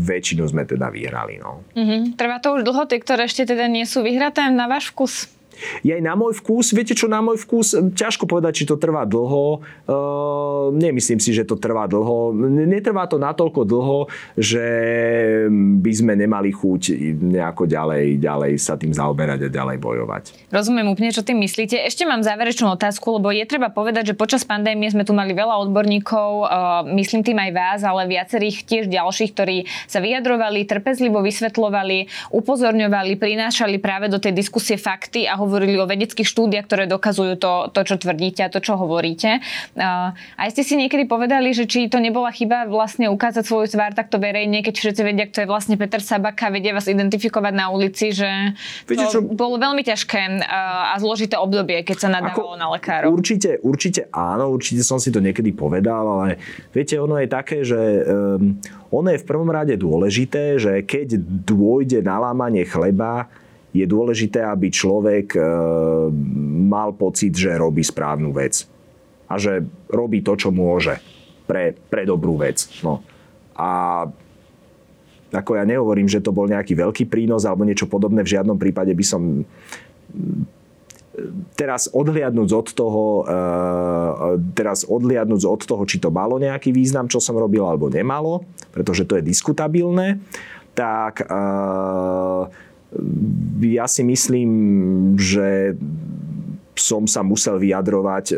väčšinu 0.06 0.46
sme 0.46 0.62
teda 0.70 0.86
vyhrali. 0.94 1.42
No. 1.42 1.66
Mm-hmm. 1.74 2.14
Trvá 2.14 2.38
to 2.38 2.54
už 2.54 2.62
dlho, 2.62 2.86
tie, 2.86 3.02
ktoré 3.02 3.26
ešte 3.26 3.42
teda 3.42 3.66
nie 3.66 3.82
sú 3.82 4.06
vyhraté 4.06 4.46
na 4.54 4.70
váš 4.70 4.94
vkus? 4.94 5.33
Je 5.82 5.92
aj 5.94 6.02
na 6.02 6.14
môj 6.18 6.36
vkus, 6.38 6.74
viete 6.74 6.94
čo, 6.94 7.06
na 7.06 7.20
môj 7.24 7.40
vkus, 7.44 7.74
ťažko 7.74 8.26
povedať, 8.26 8.62
či 8.62 8.64
to 8.68 8.76
trvá 8.78 9.06
dlho. 9.06 9.60
Uh, 9.84 10.72
nemyslím 10.74 11.20
si, 11.20 11.30
že 11.34 11.46
to 11.46 11.58
trvá 11.58 11.86
dlho. 11.86 12.34
Netrvá 12.68 13.06
to 13.06 13.20
natoľko 13.20 13.62
dlho, 13.64 13.98
že 14.36 14.66
by 15.80 15.92
sme 15.94 16.12
nemali 16.18 16.50
chuť 16.50 16.82
nejako 17.20 17.68
ďalej, 17.68 18.18
ďalej 18.18 18.52
sa 18.58 18.74
tým 18.74 18.92
zaoberať 18.94 19.46
a 19.46 19.48
ďalej 19.48 19.76
bojovať. 19.80 20.24
Rozumiem 20.50 20.90
úplne, 20.90 21.14
čo 21.14 21.26
tým 21.26 21.40
myslíte. 21.42 21.78
Ešte 21.80 22.08
mám 22.08 22.24
záverečnú 22.24 22.74
otázku, 22.74 23.20
lebo 23.20 23.30
je 23.30 23.44
treba 23.46 23.70
povedať, 23.70 24.12
že 24.12 24.18
počas 24.18 24.42
pandémie 24.46 24.88
sme 24.90 25.06
tu 25.06 25.12
mali 25.16 25.32
veľa 25.36 25.60
odborníkov, 25.68 26.30
uh, 26.44 26.48
myslím 26.96 27.22
tým 27.22 27.38
aj 27.38 27.50
vás, 27.54 27.80
ale 27.84 28.10
viacerých 28.10 28.64
tiež 28.66 28.84
ďalších, 28.90 29.30
ktorí 29.34 29.58
sa 29.88 30.00
vyjadrovali, 30.00 30.66
trpezlivo 30.66 31.20
vysvetľovali, 31.20 32.30
upozorňovali, 32.34 33.16
prinášali 33.16 33.78
práve 33.78 34.08
do 34.08 34.18
tej 34.18 34.32
diskusie 34.34 34.76
fakty 34.80 35.26
a 35.28 35.36
hovorili 35.44 35.76
o 35.78 35.86
vedeckých 35.86 36.26
štúdiách, 36.26 36.64
ktoré 36.64 36.84
dokazujú 36.88 37.36
to, 37.36 37.68
to 37.70 37.80
čo 37.84 38.00
tvrdíte 38.00 38.42
a 38.42 38.50
to, 38.50 38.64
čo 38.64 38.80
hovoríte. 38.80 39.44
A 39.76 40.42
ste 40.48 40.64
si 40.64 40.74
niekedy 40.80 41.04
povedali, 41.04 41.52
že 41.52 41.68
či 41.68 41.86
to 41.92 42.00
nebola 42.00 42.32
chyba 42.32 42.64
vlastne 42.66 43.12
ukázať 43.12 43.44
svoju 43.44 43.76
tvár 43.76 43.92
takto 43.92 44.16
verejne, 44.16 44.64
keď 44.64 44.74
všetci 44.80 45.02
vedia, 45.04 45.28
kto 45.28 45.44
je 45.44 45.48
vlastne 45.48 45.76
Peter 45.76 46.00
Sabaka, 46.00 46.48
vedia 46.48 46.72
vás 46.72 46.88
identifikovať 46.88 47.52
na 47.52 47.68
ulici, 47.68 48.16
že 48.16 48.56
Viete, 48.88 49.06
to 49.12 49.12
čo? 49.12 49.18
bolo 49.20 49.60
veľmi 49.60 49.84
ťažké 49.84 50.46
a 50.48 50.96
zložité 50.96 51.36
obdobie, 51.36 51.84
keď 51.84 51.96
sa 52.00 52.08
nadávalo 52.08 52.56
Ako, 52.56 52.60
na 52.60 52.68
lekárov. 52.72 53.12
Určite, 53.12 53.60
určite 53.60 54.08
áno, 54.10 54.48
určite 54.48 54.80
som 54.80 54.96
si 54.96 55.12
to 55.12 55.20
niekedy 55.20 55.52
povedal, 55.52 56.20
ale 56.20 56.40
viete, 56.72 56.96
ono 56.96 57.20
je 57.20 57.28
také, 57.28 57.60
že 57.66 57.76
um, 57.76 58.56
ono 58.94 59.10
je 59.10 59.20
v 59.20 59.26
prvom 59.26 59.50
rade 59.50 59.74
dôležité, 59.76 60.56
že 60.56 60.72
keď 60.86 61.18
dôjde 61.44 62.00
na 62.00 62.22
lámanie 62.22 62.62
chleba, 62.62 63.26
je 63.74 63.86
dôležité, 63.90 64.46
aby 64.46 64.70
človek 64.70 65.34
e, 65.34 65.40
mal 66.70 66.94
pocit, 66.94 67.34
že 67.34 67.58
robí 67.58 67.82
správnu 67.82 68.30
vec. 68.30 68.70
A 69.26 69.34
že 69.34 69.66
robí 69.90 70.22
to, 70.22 70.38
čo 70.38 70.54
môže 70.54 71.02
pre, 71.50 71.74
pre 71.90 72.06
dobrú 72.06 72.38
vec. 72.38 72.70
No. 72.86 73.02
A 73.58 74.06
ako 75.34 75.58
ja 75.58 75.66
nehovorím, 75.66 76.06
že 76.06 76.22
to 76.22 76.30
bol 76.30 76.46
nejaký 76.46 76.78
veľký 76.78 77.10
prínos 77.10 77.42
alebo 77.42 77.66
niečo 77.66 77.90
podobné, 77.90 78.22
v 78.22 78.38
žiadnom 78.38 78.54
prípade 78.54 78.94
by 78.94 79.04
som 79.04 79.42
teraz 81.54 81.86
odhliadnúť 81.90 82.50
od 82.50 82.68
toho, 82.74 83.02
e, 83.22 83.34
teraz 84.54 84.82
odhliadnúť 84.86 85.42
od 85.46 85.62
toho, 85.62 85.82
či 85.86 86.02
to 86.02 86.10
malo 86.10 86.38
nejaký 86.42 86.74
význam, 86.74 87.06
čo 87.06 87.22
som 87.22 87.38
robil, 87.38 87.62
alebo 87.62 87.86
nemalo, 87.90 88.42
pretože 88.74 89.06
to 89.06 89.18
je 89.18 89.22
diskutabilné, 89.26 90.18
tak 90.74 91.22
e, 91.22 91.26
ja 93.62 93.86
si 93.86 94.02
myslím, 94.02 94.50
že 95.14 95.78
som 96.74 97.06
sa 97.06 97.22
musel 97.22 97.56
vyjadrovať 97.62 98.34
e, 98.34 98.36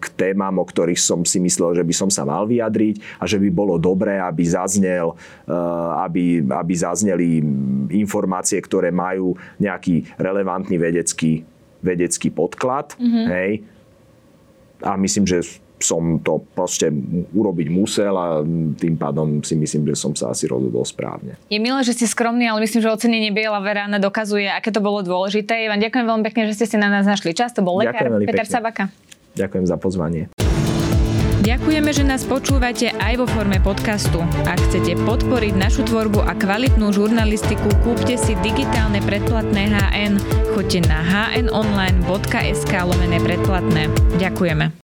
k 0.00 0.04
témam, 0.16 0.56
o 0.56 0.64
ktorých 0.64 0.98
som 0.98 1.20
si 1.22 1.36
myslel, 1.38 1.76
že 1.76 1.84
by 1.84 1.94
som 1.94 2.08
sa 2.08 2.24
mal 2.24 2.48
vyjadriť 2.48 3.20
a 3.20 3.28
že 3.28 3.36
by 3.36 3.48
bolo 3.52 3.76
dobré, 3.76 4.16
aby 4.16 4.42
zaznel, 4.48 5.14
e, 5.44 5.56
aby, 6.00 6.42
aby 6.48 6.74
zazneli 6.74 7.44
informácie, 7.92 8.58
ktoré 8.64 8.88
majú 8.88 9.36
nejaký 9.60 10.08
relevantný 10.16 10.80
vedecký, 10.80 11.44
vedecký 11.84 12.32
podklad. 12.32 12.96
Mm-hmm. 12.96 13.26
Hej. 13.36 13.52
A 14.82 14.96
myslím, 14.96 15.28
že 15.28 15.44
som 15.78 16.18
to 16.22 16.42
proste 16.54 16.90
urobiť 17.34 17.68
musel 17.70 18.14
a 18.14 18.42
tým 18.74 18.94
pádom 18.98 19.40
si 19.42 19.54
myslím, 19.54 19.90
že 19.94 19.94
som 19.98 20.12
sa 20.12 20.34
asi 20.34 20.50
rozhodol 20.50 20.82
správne. 20.82 21.38
Je 21.48 21.58
milé, 21.62 21.80
že 21.86 21.94
ste 21.94 22.06
skromní, 22.06 22.50
ale 22.50 22.62
myslím, 22.62 22.82
že 22.82 22.90
ocenenie 22.90 23.30
Biela 23.30 23.62
Verána 23.62 24.02
dokazuje, 24.02 24.50
aké 24.50 24.74
to 24.74 24.82
bolo 24.82 25.02
dôležité. 25.02 25.66
Ja 25.66 25.74
vám 25.74 25.82
ďakujem 25.82 26.04
veľmi 26.06 26.24
pekne, 26.26 26.42
že 26.50 26.56
ste 26.58 26.66
si 26.66 26.76
na 26.76 26.90
nás 26.90 27.06
našli 27.06 27.32
čas. 27.32 27.54
To 27.54 27.62
bol 27.62 27.78
lekár 27.78 28.10
Peter 28.22 28.44
pekne. 28.44 28.50
Sabaka. 28.50 28.82
Ďakujem 29.38 29.64
za 29.70 29.76
pozvanie. 29.78 30.22
Ďakujeme, 31.48 31.90
že 31.96 32.04
nás 32.04 32.28
počúvate 32.28 32.92
aj 32.92 33.24
vo 33.24 33.26
forme 33.30 33.56
podcastu. 33.62 34.20
Ak 34.44 34.60
chcete 34.68 35.00
podporiť 35.08 35.56
našu 35.56 35.86
tvorbu 35.86 36.20
a 36.20 36.36
kvalitnú 36.36 36.92
žurnalistiku, 36.92 37.72
kúpte 37.86 38.20
si 38.20 38.36
digitálne 38.44 39.00
predplatné 39.00 39.72
HN. 39.72 40.12
Choďte 40.52 40.84
na 40.90 41.00
hnonline.sk 41.00 42.72
lomené 42.84 43.16
predplatné. 43.24 43.88
Ďakujeme. 44.20 44.84